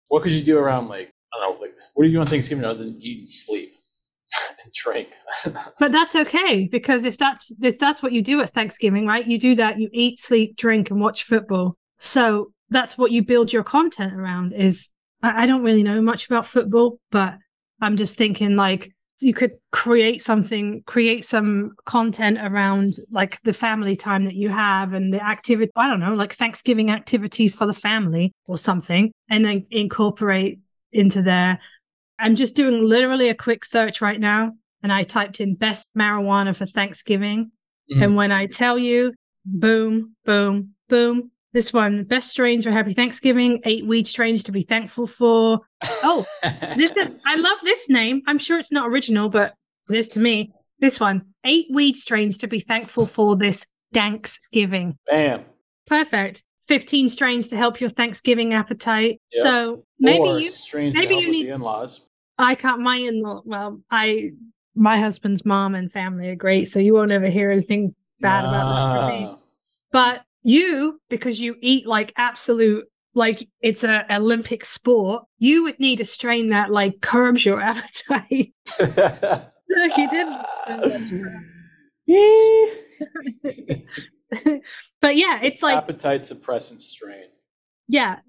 what 0.09 0.23
could 0.23 0.33
you 0.33 0.43
do 0.43 0.59
around 0.59 0.89
like 0.89 1.11
I 1.35 1.41
don't 1.41 1.55
know, 1.57 1.61
like 1.61 1.75
what 1.95 2.05
do 2.05 2.09
you 2.11 2.17
do 2.17 2.21
on 2.21 2.27
Thanksgiving 2.27 2.65
other 2.65 2.85
than 2.85 2.99
eat 3.01 3.19
and 3.19 3.29
sleep 3.29 3.73
and 4.65 4.73
drink? 4.73 5.09
But 5.79 5.93
that's 5.93 6.15
okay 6.17 6.69
because 6.71 7.05
if 7.05 7.19
that's 7.19 7.53
if 7.61 7.79
that's 7.79 8.03
what 8.03 8.13
you 8.13 8.23
do 8.23 8.41
at 8.41 8.51
Thanksgiving, 8.55 9.07
right? 9.07 9.27
You 9.27 9.39
do 9.39 9.55
that, 9.57 9.79
you 9.79 9.91
eat, 9.93 10.19
sleep, 10.19 10.57
drink, 10.57 10.91
and 10.91 11.01
watch 11.01 11.25
football. 11.25 11.77
So 11.99 12.53
that's 12.71 12.97
what 12.97 13.11
you 13.11 13.23
build 13.23 13.53
your 13.53 13.65
content 13.65 14.15
around. 14.15 14.53
Is 14.55 14.89
I, 15.23 15.43
I 15.43 15.47
don't 15.47 15.63
really 15.63 15.83
know 15.83 16.01
much 16.03 16.27
about 16.27 16.47
football, 16.47 16.99
but 17.11 17.35
I'm 17.81 17.97
just 17.97 18.17
thinking 18.17 18.57
like 18.57 18.93
you 19.19 19.33
could 19.33 19.53
create 19.71 20.21
something, 20.21 20.83
create 20.87 21.25
some 21.25 21.73
content 21.85 22.39
around 22.41 22.95
like 23.11 23.41
the 23.43 23.53
family 23.53 23.95
time 23.95 24.25
that 24.25 24.35
you 24.35 24.49
have 24.49 24.93
and 24.95 25.13
the 25.13 25.25
activity. 25.25 25.71
I 25.77 25.89
don't 25.89 26.01
know, 26.01 26.15
like 26.15 26.33
Thanksgiving 26.33 26.91
activities 26.91 27.55
for 27.55 27.67
the 27.67 27.73
family 27.73 28.33
or 28.47 28.59
something, 28.59 29.13
and 29.29 29.45
then 29.45 29.67
incorporate 29.71 30.59
into 30.93 31.23
there. 31.23 31.61
I'm 32.19 32.35
just 32.35 32.55
doing 32.55 32.85
literally 32.85 33.29
a 33.29 33.35
quick 33.35 33.65
search 33.65 34.01
right 34.01 34.21
now 34.21 34.53
and 34.83 34.93
I 34.93 35.03
typed 35.03 35.41
in 35.41 35.55
best 35.55 35.91
marijuana 35.97 36.55
for 36.55 36.67
Thanksgiving. 36.67 37.51
Mhm. 37.93 38.03
And 38.03 38.17
when 38.17 38.33
I 38.33 38.47
tell 38.47 38.79
you, 38.79 39.15
boom, 39.45 40.15
boom, 40.25 40.75
boom, 40.89 41.32
this 41.53 41.73
one, 41.73 42.05
best 42.05 42.31
strains 42.31 42.65
for 42.65 42.71
Happy 42.71 42.93
Thanksgiving, 42.93 43.61
eight 43.65 43.87
weed 43.87 44.07
strains 44.07 44.43
to 44.45 44.53
be 44.53 44.63
thankful 44.63 45.07
for. 45.07 45.61
Oh, 46.03 46.25
this 46.77 46.93
is, 46.93 47.11
I 47.27 47.37
love 47.37 47.59
this 47.63 47.89
name. 47.89 48.23
I'm 48.27 48.39
sure 48.39 48.59
it's 48.59 48.73
not 48.73 48.89
original, 48.89 49.29
but 49.29 49.55
it 49.91 49.97
is 49.97 50.09
to 50.11 50.21
me. 50.21 50.53
This 50.79 50.99
one, 50.99 51.27
eight 51.45 51.67
weed 51.71 51.95
strains 51.97 52.39
to 52.39 52.47
be 52.47 52.59
thankful 52.59 53.07
for 53.07 53.37
this 53.37 53.67
Thanksgiving. 53.93 54.99
Bam. 55.07 55.45
Perfect. 55.87 56.45
15 56.69 57.09
strains 57.09 57.49
to 57.49 57.57
help 57.57 57.81
your 57.81 57.91
Thanksgiving 57.91 58.55
appetite. 58.55 59.21
Yep. 59.33 59.43
So 59.43 59.85
maybe 59.99 60.19
or 60.21 60.41
you 60.41 60.51
maybe 60.73 61.17
you 61.17 61.31
need- 61.31 61.49
in-laws. 61.49 62.09
I 62.39 62.55
can't. 62.55 62.81
My 62.81 62.97
in 62.97 63.21
law, 63.21 63.43
well, 63.45 63.81
I 63.91 64.31
my 64.75 64.99
husband's 64.99 65.45
mom 65.45 65.75
and 65.75 65.93
family 65.93 66.31
are 66.31 66.35
great, 66.35 66.67
so 66.67 66.79
you 66.79 66.95
won't 66.95 67.13
ever 67.13 67.29
hear 67.29 67.51
anything 67.51 67.95
bad 68.21 68.45
about 68.45 69.11
that 69.11 69.13
me. 69.21 69.27
Ah. 69.29 69.37
But 69.93 70.23
you, 70.43 71.01
because 71.09 71.41
you 71.41 71.57
eat 71.61 71.87
like 71.87 72.13
absolute, 72.17 72.87
like 73.15 73.49
it's 73.61 73.85
a 73.85 74.05
Olympic 74.15 74.65
sport, 74.65 75.25
you 75.39 75.65
would 75.65 75.79
need 75.79 76.01
a 76.01 76.05
strain 76.05 76.51
that 76.51 76.71
like 76.71 77.01
curbs 77.01 77.45
your 77.45 77.61
appetite. 77.63 78.55
Look, 78.81 79.97
you 79.97 80.11
didn't. 80.11 80.43
but 85.01 85.17
yeah, 85.17 85.41
it's 85.43 85.63
like 85.63 85.77
appetite 85.77 86.23
suppressant 86.23 86.81
strain. 86.81 87.27
Yeah, 87.89 88.21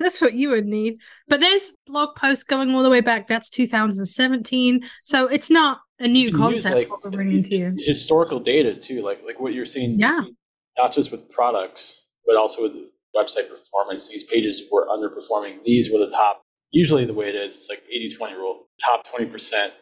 that's 0.00 0.20
what 0.20 0.34
you 0.34 0.50
would 0.50 0.66
need. 0.66 0.98
But 1.28 1.40
there's 1.40 1.74
blog 1.86 2.14
posts 2.16 2.44
going 2.44 2.74
all 2.74 2.82
the 2.82 2.90
way 2.90 3.00
back. 3.00 3.26
That's 3.26 3.48
2017. 3.50 4.82
So 5.04 5.26
it's 5.26 5.50
not 5.50 5.78
a 5.98 6.06
new 6.06 6.30
can 6.30 6.50
use, 6.50 6.62
concept 6.64 6.74
like, 6.74 6.90
what 6.90 7.04
we're 7.04 7.10
bringing 7.10 7.42
to 7.44 7.56
you. 7.56 7.74
historical 7.78 8.40
data 8.40 8.74
too, 8.74 9.02
like 9.02 9.22
like 9.24 9.40
what 9.40 9.54
you're 9.54 9.66
seeing. 9.66 9.98
Yeah. 9.98 10.20
Not 10.78 10.92
just 10.92 11.12
with 11.12 11.30
products, 11.30 12.04
but 12.26 12.36
also 12.36 12.62
with 12.62 12.72
website 13.16 13.48
performance. 13.50 14.08
These 14.08 14.24
pages 14.24 14.62
were 14.70 14.86
underperforming. 14.86 15.64
These 15.64 15.92
were 15.92 15.98
the 15.98 16.10
top. 16.10 16.42
Usually, 16.70 17.04
the 17.04 17.14
way 17.14 17.28
it 17.28 17.34
is, 17.34 17.56
it's 17.56 17.68
like 17.68 17.82
80-20 17.94 18.36
rule. 18.36 18.66
Top 18.84 19.04
twenty 19.04 19.26
percent 19.26 19.72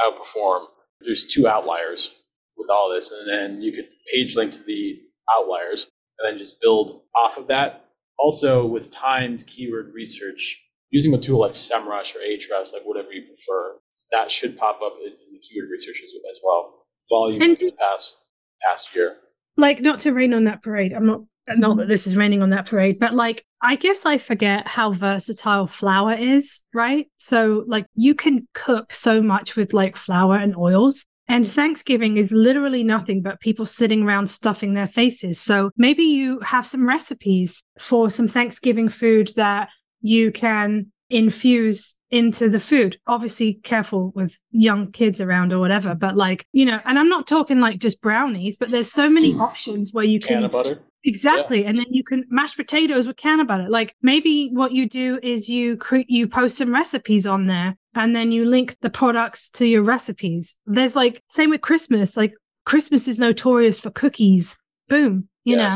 outperform. 0.00 0.66
There's 1.00 1.26
two 1.26 1.48
outliers 1.48 2.22
with 2.56 2.70
all 2.70 2.90
this, 2.90 3.10
and 3.12 3.28
then 3.28 3.62
you 3.62 3.72
could 3.72 3.88
page 4.12 4.36
link 4.36 4.52
to 4.52 4.62
the 4.62 5.00
outliers, 5.34 5.90
and 6.18 6.28
then 6.30 6.38
just 6.38 6.60
build 6.60 7.02
off 7.16 7.38
of 7.38 7.46
that. 7.48 7.86
Also, 8.18 8.66
with 8.66 8.92
timed 8.92 9.46
keyword 9.46 9.92
research, 9.94 10.62
using 10.90 11.14
a 11.14 11.18
tool 11.18 11.40
like 11.40 11.52
SEMrush 11.52 12.14
or 12.14 12.20
Ahrefs, 12.20 12.72
like 12.72 12.82
whatever 12.84 13.12
you 13.12 13.22
prefer, 13.26 13.76
that 14.12 14.30
should 14.30 14.56
pop 14.58 14.80
up 14.82 14.94
in 15.04 15.12
the 15.32 15.38
keyword 15.40 15.70
research 15.70 16.00
as, 16.04 16.10
as 16.30 16.40
well. 16.44 16.84
Volume 17.08 17.42
in 17.42 17.54
the 17.54 17.72
past 17.72 18.20
past 18.62 18.94
year. 18.94 19.16
Like, 19.56 19.80
not 19.80 20.00
to 20.00 20.12
rain 20.12 20.34
on 20.34 20.44
that 20.44 20.62
parade. 20.62 20.92
I'm 20.92 21.06
not, 21.06 21.20
not 21.48 21.76
that 21.76 21.82
mm-hmm. 21.82 21.90
this 21.90 22.06
is 22.06 22.16
raining 22.16 22.42
on 22.42 22.50
that 22.50 22.66
parade, 22.66 22.98
but 22.98 23.14
like, 23.14 23.44
I 23.60 23.76
guess 23.76 24.06
I 24.06 24.18
forget 24.18 24.66
how 24.66 24.92
versatile 24.92 25.66
flour 25.66 26.12
is, 26.12 26.62
right? 26.72 27.06
So, 27.18 27.64
like, 27.66 27.86
you 27.94 28.14
can 28.14 28.48
cook 28.54 28.92
so 28.92 29.22
much 29.22 29.56
with 29.56 29.72
like 29.72 29.96
flour 29.96 30.36
and 30.36 30.56
oils. 30.56 31.04
And 31.28 31.46
Thanksgiving 31.46 32.16
is 32.16 32.32
literally 32.32 32.84
nothing 32.84 33.22
but 33.22 33.40
people 33.40 33.64
sitting 33.64 34.02
around 34.02 34.28
stuffing 34.28 34.74
their 34.74 34.88
faces. 34.88 35.40
So 35.40 35.70
maybe 35.76 36.02
you 36.02 36.40
have 36.40 36.66
some 36.66 36.86
recipes 36.86 37.62
for 37.78 38.10
some 38.10 38.28
Thanksgiving 38.28 38.88
food 38.88 39.30
that 39.36 39.68
you 40.02 40.30
can 40.30 40.91
infuse 41.12 41.94
into 42.10 42.48
the 42.48 42.60
food. 42.60 42.98
Obviously, 43.06 43.54
careful 43.54 44.12
with 44.14 44.38
young 44.50 44.92
kids 44.92 45.20
around 45.20 45.52
or 45.52 45.58
whatever, 45.58 45.90
mm-hmm. 45.90 45.98
but 45.98 46.16
like, 46.16 46.46
you 46.52 46.66
know, 46.66 46.80
and 46.84 46.98
I'm 46.98 47.08
not 47.08 47.26
talking 47.26 47.60
like 47.60 47.78
just 47.78 48.02
brownies, 48.02 48.56
but 48.56 48.70
there's 48.70 48.92
so 48.92 49.08
many 49.08 49.34
options 49.38 49.92
where 49.92 50.04
you 50.04 50.20
Can 50.20 50.36
can 50.36 50.44
of 50.44 50.52
butter. 50.52 50.80
Exactly. 51.04 51.64
And 51.64 51.76
then 51.78 51.86
you 51.90 52.04
can 52.04 52.24
mash 52.28 52.56
potatoes 52.56 53.06
with 53.06 53.16
cannabutter. 53.16 53.68
Like 53.68 53.96
maybe 54.02 54.50
what 54.52 54.72
you 54.72 54.88
do 54.88 55.18
is 55.22 55.48
you 55.48 55.76
cre- 55.76 56.06
you 56.06 56.28
post 56.28 56.56
some 56.56 56.72
recipes 56.72 57.26
on 57.26 57.46
there 57.46 57.76
and 57.94 58.14
then 58.14 58.30
you 58.30 58.44
link 58.44 58.78
the 58.80 58.90
products 58.90 59.50
to 59.50 59.66
your 59.66 59.82
recipes. 59.82 60.56
There's 60.64 60.94
like 60.94 61.20
same 61.28 61.50
with 61.50 61.60
Christmas. 61.60 62.16
Like 62.16 62.34
Christmas 62.66 63.08
is 63.08 63.18
notorious 63.18 63.80
for 63.80 63.90
cookies. 63.90 64.56
Boom, 64.88 65.28
you 65.44 65.56
know. 65.56 65.70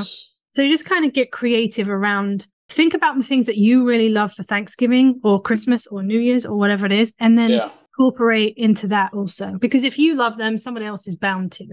So 0.53 0.63
you 0.63 0.69
just 0.69 0.89
kind 0.89 1.05
of 1.05 1.13
get 1.13 1.33
creative 1.33 1.91
around 1.91 2.47
think 2.69 2.95
about 2.95 3.17
the 3.17 3.23
things 3.25 3.47
that 3.47 3.57
you 3.57 3.85
really 3.87 4.09
love 4.09 4.33
for 4.33 4.43
Thanksgiving 4.43 5.21
or 5.23 5.41
Christmas 5.41 5.87
or 5.87 6.03
New 6.03 6.19
Year's 6.19 6.45
or 6.45 6.57
whatever 6.57 6.87
it 6.87 6.93
is 6.93 7.15
and 7.19 7.39
then 7.39 7.51
Yeah. 7.51 7.71
incorporate 7.99 8.55
into 8.57 8.87
that 8.89 9.13
also. 9.15 9.57
Because 9.61 9.85
if 9.85 9.99
you 9.99 10.15
love 10.15 10.37
them, 10.37 10.59
somebody 10.59 10.87
else 10.87 11.07
is 11.07 11.17
bound 11.17 11.53
to. 11.53 11.65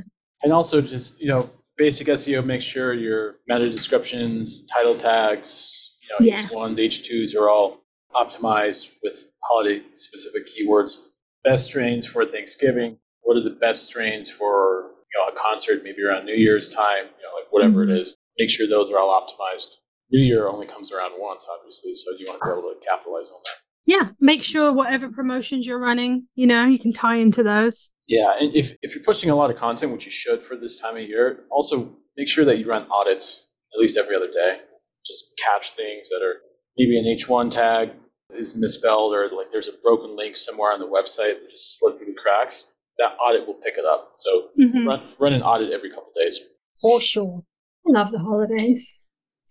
And 0.44 0.54
also 0.54 0.82
just, 0.82 1.20
you 1.20 1.28
know, 1.28 1.50
basic 1.78 2.08
SEO, 2.08 2.42
make 2.46 2.62
sure 2.62 2.94
your 2.94 3.38
meta 3.48 3.70
descriptions, 3.70 4.66
title 4.68 4.96
tags, 4.96 5.92
you 6.02 6.08
know, 6.10 6.26
Yeah. 6.26 6.40
H1s, 6.48 6.78
H2s 6.80 7.36
are 7.36 7.50
all 7.50 7.82
optimized 8.14 8.92
with 9.02 9.32
holiday 9.44 9.82
specific 9.96 10.46
keywords. 10.48 10.98
Best 11.44 11.66
strains 11.66 12.06
for 12.06 12.26
Thanksgiving. 12.26 12.98
What 13.22 13.36
are 13.38 13.42
the 13.44 13.50
best 13.50 13.86
strains 13.88 14.30
for, 14.30 14.92
you 15.14 15.20
know, 15.20 15.28
a 15.28 15.36
concert, 15.36 15.84
maybe 15.84 16.04
around 16.04 16.26
New 16.26 16.36
Year's 16.36 16.70
time, 16.70 17.06
you 17.06 17.24
know, 17.24 17.36
like 17.36 17.52
whatever 17.52 17.86
Mhm. 17.86 17.92
it 17.92 17.98
is. 18.02 18.16
Make 18.38 18.50
sure 18.50 18.68
those 18.68 18.92
are 18.92 18.98
all 19.00 19.10
optimized. 19.20 19.68
New 20.14 20.22
Year 20.24 20.48
only 20.48 20.68
comes 20.68 20.92
around 20.94 21.14
once, 21.18 21.46
obviously, 21.52 21.94
so 21.96 22.12
you 22.18 22.28
want 22.28 22.40
to 22.44 22.46
be 22.46 22.52
able 22.52 22.70
to 22.80 22.86
capitalize 22.88 23.30
on 23.32 23.42
that. 23.44 23.52
Yeah, 23.86 24.10
make 24.22 24.44
sure 24.44 24.72
whatever 24.72 25.10
promotions 25.10 25.66
you're 25.68 25.80
running, 25.80 26.28
you 26.36 26.46
know, 26.48 26.66
you 26.66 26.78
can 26.80 26.94
tie 26.94 27.16
into 27.18 27.42
those. 27.44 27.92
Yeah, 28.08 28.36
and 28.40 28.56
if, 28.56 28.74
if 28.82 28.94
you're 28.96 29.04
pushing 29.04 29.30
a 29.32 29.36
lot 29.36 29.50
of 29.50 29.58
content, 29.58 29.92
which 29.92 30.06
you 30.06 30.12
should 30.12 30.44
for 30.44 30.56
this 30.56 30.80
time 30.80 30.96
of 30.98 31.02
year, 31.04 31.40
also 31.50 31.98
make 32.16 32.30
sure 32.30 32.46
that 32.46 32.60
you 32.60 32.70
run 32.70 32.86
audits 32.92 33.50
at 33.74 33.80
least 33.82 33.98
every 33.98 34.16
other 34.16 34.28
day. 34.32 34.60
Just 35.06 35.34
catch 35.44 35.72
things 35.72 36.10
that 36.10 36.22
are 36.24 36.36
maybe 36.78 36.98
an 36.98 37.06
H1 37.06 37.50
tag 37.52 37.92
is 38.36 38.56
misspelled 38.58 39.14
or 39.14 39.30
like 39.36 39.50
there's 39.52 39.68
a 39.68 39.74
broken 39.84 40.16
link 40.16 40.36
somewhere 40.36 40.72
on 40.72 40.80
the 40.80 40.88
website 40.88 41.40
that 41.42 41.50
just 41.50 41.78
slipped 41.80 41.98
through 41.98 42.08
the 42.14 42.20
cracks. 42.22 42.72
That 43.00 43.16
audit 43.20 43.48
will 43.48 43.56
pick 43.56 43.78
it 43.78 43.86
up. 43.86 44.14
So 44.16 44.50
Mhm. 44.60 44.86
run, 44.88 45.08
run 45.20 45.34
an 45.34 45.42
audit 45.42 45.72
every 45.72 45.90
couple 45.90 46.12
days. 46.16 46.40
For 46.82 47.02
sure. 47.02 47.44
I 47.88 47.92
love 47.92 48.12
the 48.12 48.20
holidays. 48.20 49.03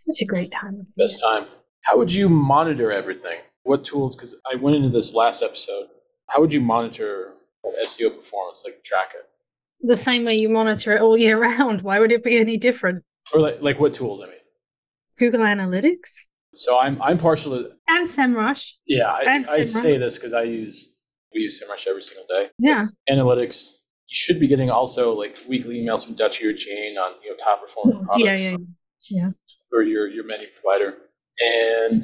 Such 0.04 0.22
a 0.22 0.24
great 0.26 0.50
time. 0.50 0.86
Best 0.96 1.20
time. 1.22 1.46
How 1.84 1.96
would 1.98 2.12
you 2.12 2.28
monitor 2.28 2.90
everything? 2.92 3.38
What 3.64 3.84
tools? 3.84 4.16
Because 4.16 4.34
I 4.50 4.56
went 4.56 4.76
into 4.76 4.88
this 4.88 5.14
last 5.14 5.42
episode. 5.42 5.86
How 6.28 6.40
would 6.40 6.52
you 6.52 6.60
monitor 6.60 7.32
SEO 7.84 8.14
performance? 8.16 8.62
Like 8.64 8.82
track 8.84 9.10
it, 9.14 9.26
The 9.80 9.96
same 9.96 10.24
way 10.24 10.34
you 10.34 10.48
monitor 10.48 10.96
it 10.96 11.00
all 11.02 11.16
year 11.16 11.40
round. 11.48 11.82
Why 11.82 12.00
would 12.00 12.10
it 12.12 12.22
be 12.24 12.38
any 12.38 12.56
different? 12.56 13.04
or 13.32 13.40
like 13.40 13.62
like 13.62 13.78
what 13.78 13.94
tools? 13.94 14.20
I 14.22 14.26
mean. 14.26 14.36
Google 15.18 15.40
Analytics 15.40 16.26
So 16.54 16.78
I'm 16.80 17.00
I'm 17.00 17.18
partial 17.18 17.52
to 17.56 17.70
and 17.88 18.06
SEMrush. 18.06 18.72
Yeah, 18.86 19.10
I, 19.12 19.20
And 19.22 19.44
I 19.46 19.60
SEMrush. 19.60 19.66
say 19.66 19.98
this 19.98 20.18
because 20.18 20.32
I 20.34 20.42
use 20.42 20.96
we 21.32 21.40
use 21.42 21.62
SEMrush 21.62 21.86
every 21.86 22.02
single 22.02 22.26
day. 22.28 22.50
Yeah. 22.58 22.86
Analytics, 23.08 23.56
you 24.08 24.14
should 24.22 24.40
be 24.40 24.48
getting 24.48 24.70
also 24.70 25.12
like 25.12 25.38
weekly 25.48 25.78
emails 25.80 26.04
from 26.04 26.16
Dutchie 26.16 26.46
or 26.46 26.52
Jane 26.52 26.98
on 26.98 27.12
you 27.22 27.30
know 27.30 27.36
top 27.36 27.60
performing 27.62 28.04
products 28.04 28.24
Yeah, 28.24 28.36
Yeah, 28.50 28.56
yeah. 29.10 29.28
Or 29.72 29.82
your 29.82 30.08
your 30.08 30.24
menu 30.24 30.46
provider, 30.60 30.96
and 31.40 32.02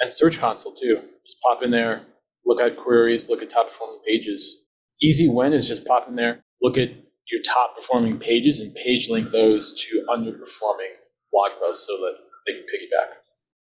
and 0.00 0.12
Search 0.12 0.38
Console 0.38 0.74
too. 0.74 1.00
Just 1.24 1.40
pop 1.42 1.62
in 1.62 1.70
there, 1.70 2.02
look 2.44 2.60
at 2.60 2.76
queries, 2.76 3.28
look 3.30 3.42
at 3.42 3.50
top 3.50 3.68
performing 3.68 4.00
pages. 4.06 4.64
Easy 5.02 5.28
win 5.28 5.52
is 5.52 5.68
just 5.68 5.86
pop 5.86 6.08
in 6.08 6.14
there, 6.14 6.42
look 6.62 6.76
at 6.78 6.90
your 7.30 7.42
top 7.42 7.76
performing 7.76 8.18
pages, 8.18 8.60
and 8.60 8.74
page 8.74 9.08
link 9.08 9.30
those 9.30 9.72
to 9.84 10.04
underperforming 10.08 10.94
blog 11.32 11.52
posts 11.60 11.86
so 11.86 11.96
that 11.98 12.14
they 12.46 12.52
can 12.52 12.62
piggyback. 12.62 13.16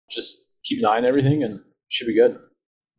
Just 0.09 0.53
keep 0.63 0.79
an 0.79 0.85
eye 0.85 0.97
on 0.97 1.05
everything, 1.05 1.43
and 1.43 1.61
should 1.89 2.07
be 2.07 2.15
good. 2.15 2.39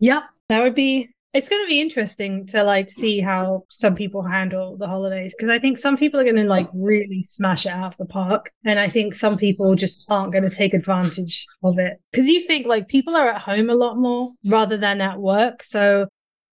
Yep. 0.01 0.25
That 0.49 0.63
would 0.63 0.75
be 0.75 1.11
It's 1.37 1.49
going 1.49 1.63
to 1.63 1.69
be 1.69 1.81
interesting 1.81 2.47
to 2.47 2.63
like 2.63 2.89
see 2.89 3.21
how 3.21 3.65
some 3.69 3.95
people 3.95 4.23
handle 4.23 4.77
the 4.77 4.87
holidays 4.87 5.35
because 5.35 5.51
I 5.51 5.59
think 5.59 5.77
some 5.77 5.97
people 5.97 6.19
are 6.19 6.25
going 6.25 6.37
to 6.37 6.45
like 6.45 6.69
really 6.75 7.21
smash 7.23 7.67
it 7.67 7.73
out 7.73 7.87
of 7.93 7.97
the 7.99 8.07
park. 8.07 8.51
And 8.65 8.79
I 8.79 8.89
think 8.89 9.15
some 9.15 9.37
people 9.37 9.75
just 9.75 10.07
aren't 10.11 10.33
going 10.33 10.49
to 10.49 10.57
take 10.63 10.73
advantage 10.73 11.47
of 11.63 11.79
it 11.79 12.01
because 12.11 12.29
you 12.29 12.41
think 12.41 12.67
like 12.67 12.89
people 12.89 13.15
are 13.17 13.29
at 13.29 13.43
home 13.43 13.69
a 13.71 13.75
lot 13.75 13.97
more 13.97 14.33
rather 14.47 14.77
than 14.77 15.01
at 15.01 15.21
work. 15.21 15.63
So 15.63 16.09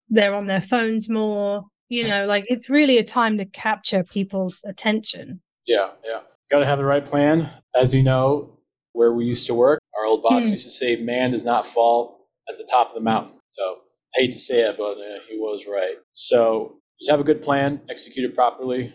they're 0.09 0.35
on 0.35 0.45
their 0.45 0.61
phones 0.61 1.09
more. 1.09 1.65
You 1.89 2.07
know, 2.07 2.25
like 2.25 2.45
it's 2.47 2.69
really 2.69 2.97
a 2.97 3.03
time 3.03 3.37
to 3.37 3.45
capture 3.45 4.03
people's 4.03 4.61
attention. 4.67 5.41
Yeah, 5.65 5.89
yeah. 6.05 6.19
Got 6.51 6.59
to 6.59 6.65
have 6.65 6.77
the 6.77 6.85
right 6.85 7.05
plan. 7.05 7.49
As 7.73 7.95
you 7.95 8.03
know, 8.03 8.59
where 8.91 9.11
we 9.13 9.25
used 9.25 9.47
to 9.47 9.53
work, 9.53 9.79
our 9.97 10.05
old 10.05 10.21
boss 10.21 10.45
Hmm. 10.45 10.51
used 10.53 10.65
to 10.65 10.69
say, 10.71 10.97
"Man 10.97 11.31
does 11.31 11.45
not 11.45 11.65
fall 11.65 12.27
at 12.49 12.57
the 12.57 12.67
top 12.69 12.89
of 12.89 12.93
the 12.95 13.01
mountain." 13.01 13.39
So, 13.49 13.79
hate 14.17 14.31
to 14.33 14.39
say 14.39 14.61
it, 14.61 14.75
but 14.77 14.93
uh, 14.93 15.19
he 15.29 15.37
was 15.37 15.65
right. 15.67 15.95
So, 16.11 16.79
just 16.99 17.11
have 17.11 17.19
a 17.19 17.23
good 17.23 17.41
plan, 17.41 17.81
execute 17.89 18.29
it 18.29 18.35
properly, 18.35 18.93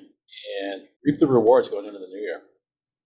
and 0.62 0.82
reap 1.04 1.18
the 1.18 1.26
rewards 1.26 1.68
going 1.68 1.86
into 1.86 1.98
the 1.98 2.06
new 2.06 2.20
year. 2.20 2.40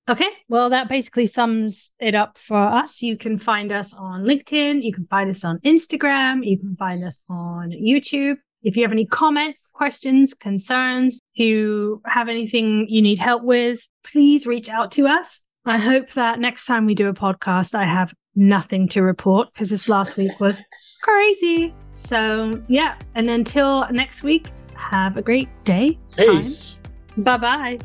Okay. 0.09 0.31
Well, 0.49 0.71
that 0.71 0.89
basically 0.89 1.27
sums 1.27 1.93
it 1.99 2.15
up 2.15 2.39
for 2.39 2.59
us. 2.59 3.03
You 3.03 3.17
can 3.17 3.37
find 3.37 3.73
us 3.73 3.93
on 3.93 4.23
LinkedIn. 4.23 4.83
You 4.83 4.93
can 4.93 5.07
find 5.07 5.29
us 5.29 5.45
on 5.45 5.59
Instagram. 5.61 6.45
You 6.45 6.59
can 6.59 6.77
find 6.77 7.05
us 7.05 7.25
on 7.29 7.71
YouTube. 7.71 8.37
If 8.63 8.77
you 8.77 8.83
have 8.83 8.93
any 8.93 9.07
comments, 9.07 9.69
questions, 9.73 10.33
concerns, 10.33 11.21
if 11.35 11.41
you 11.41 12.03
have 12.07 12.29
anything 12.29 12.87
you 12.89 13.03
need 13.03 13.19
help 13.19 13.43
with, 13.43 13.81
please 14.05 14.47
reach 14.47 14.69
out 14.69 14.93
to 14.93 15.07
us. 15.07 15.45
I 15.65 15.79
hope 15.79 16.13
that 16.13 16.39
next 16.39 16.67
time 16.67 16.87
we 16.87 16.95
do 16.95 17.09
a 17.09 17.15
podcast, 17.15 17.75
I 17.75 17.85
have 17.85 18.15
nothing 18.37 18.87
to 18.89 19.03
report 19.03 19.53
because 19.53 19.71
this 19.71 19.89
last 19.89 20.17
week 20.17 20.39
was 20.39 20.63
crazy. 21.03 21.75
So, 21.93 22.63
yeah. 22.69 22.97
And 23.15 23.29
until 23.31 23.91
next 23.91 24.23
week, 24.23 24.51
have 24.75 25.17
a 25.17 25.23
great 25.23 25.49
day. 25.65 25.99
Peace. 26.17 26.79
Bye 27.17 27.39
bye. 27.39 27.79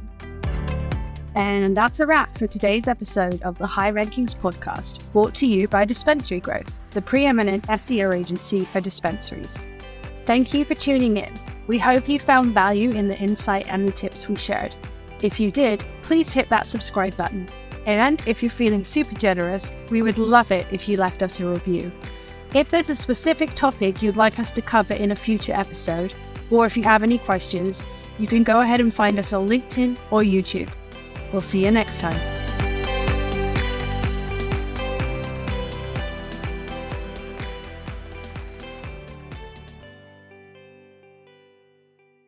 And 1.34 1.78
that's 1.78 2.02
a 2.02 2.06
wrap 2.06 2.38
for 2.38 2.48
today's 2.48 2.90
episode 2.90 3.42
of 3.44 3.58
the 3.58 3.66
High 3.66 3.92
Rankings 3.92 4.36
podcast, 4.36 5.00
brought 5.14 5.34
to 5.36 5.48
you 5.48 5.68
by 5.70 5.86
Dispensary 5.86 6.42
Growth, 6.42 6.80
the 6.92 7.02
preeminent 7.02 7.64
SEO 7.68 8.14
agency 8.14 8.66
for 8.66 8.82
dispensaries. 8.82 9.58
Thank 10.26 10.54
you 10.54 10.66
for 10.66 10.76
tuning 10.76 11.18
in. 11.18 11.34
We 11.68 11.78
hope 11.78 12.10
you 12.10 12.20
found 12.20 12.54
value 12.54 12.90
in 12.90 13.08
the 13.08 13.18
insight 13.18 13.68
and 13.70 13.88
the 13.88 13.94
tips 13.94 14.28
we 14.28 14.36
shared. 14.36 14.76
If 15.22 15.40
you 15.40 15.52
did, 15.52 15.86
please 16.04 16.30
hit 16.32 16.50
that 16.50 16.68
subscribe 16.68 17.16
button. 17.16 17.48
And 17.86 18.22
if 18.28 18.42
you're 18.42 18.52
feeling 18.52 18.86
super 18.86 19.16
generous, 19.16 19.72
we 19.90 20.02
would 20.02 20.18
love 20.18 20.52
it 20.52 20.68
if 20.72 20.88
you 20.88 20.98
left 20.98 21.24
us 21.24 21.40
a 21.40 21.46
review. 21.46 21.92
If 22.54 22.70
there's 22.70 22.90
a 22.90 22.96
specific 22.96 23.56
topic 23.56 24.02
you'd 24.02 24.18
like 24.18 24.38
us 24.38 24.50
to 24.52 24.62
cover 24.62 24.94
in 24.94 25.12
a 25.12 25.16
future 25.16 25.54
episode, 25.54 26.14
or 26.50 26.66
if 26.66 26.76
you 26.76 26.84
have 26.84 27.02
any 27.02 27.18
questions, 27.18 27.86
you 28.20 28.28
can 28.28 28.44
go 28.44 28.60
ahead 28.60 28.82
and 28.82 28.94
find 28.94 29.18
us 29.18 29.34
on 29.34 29.48
LinkedIn 29.48 29.98
or 30.12 30.22
YouTube. 30.22 30.70
We'll 31.32 31.42
see 31.42 31.64
you 31.64 31.72
next 31.72 32.00
time. 32.00 32.41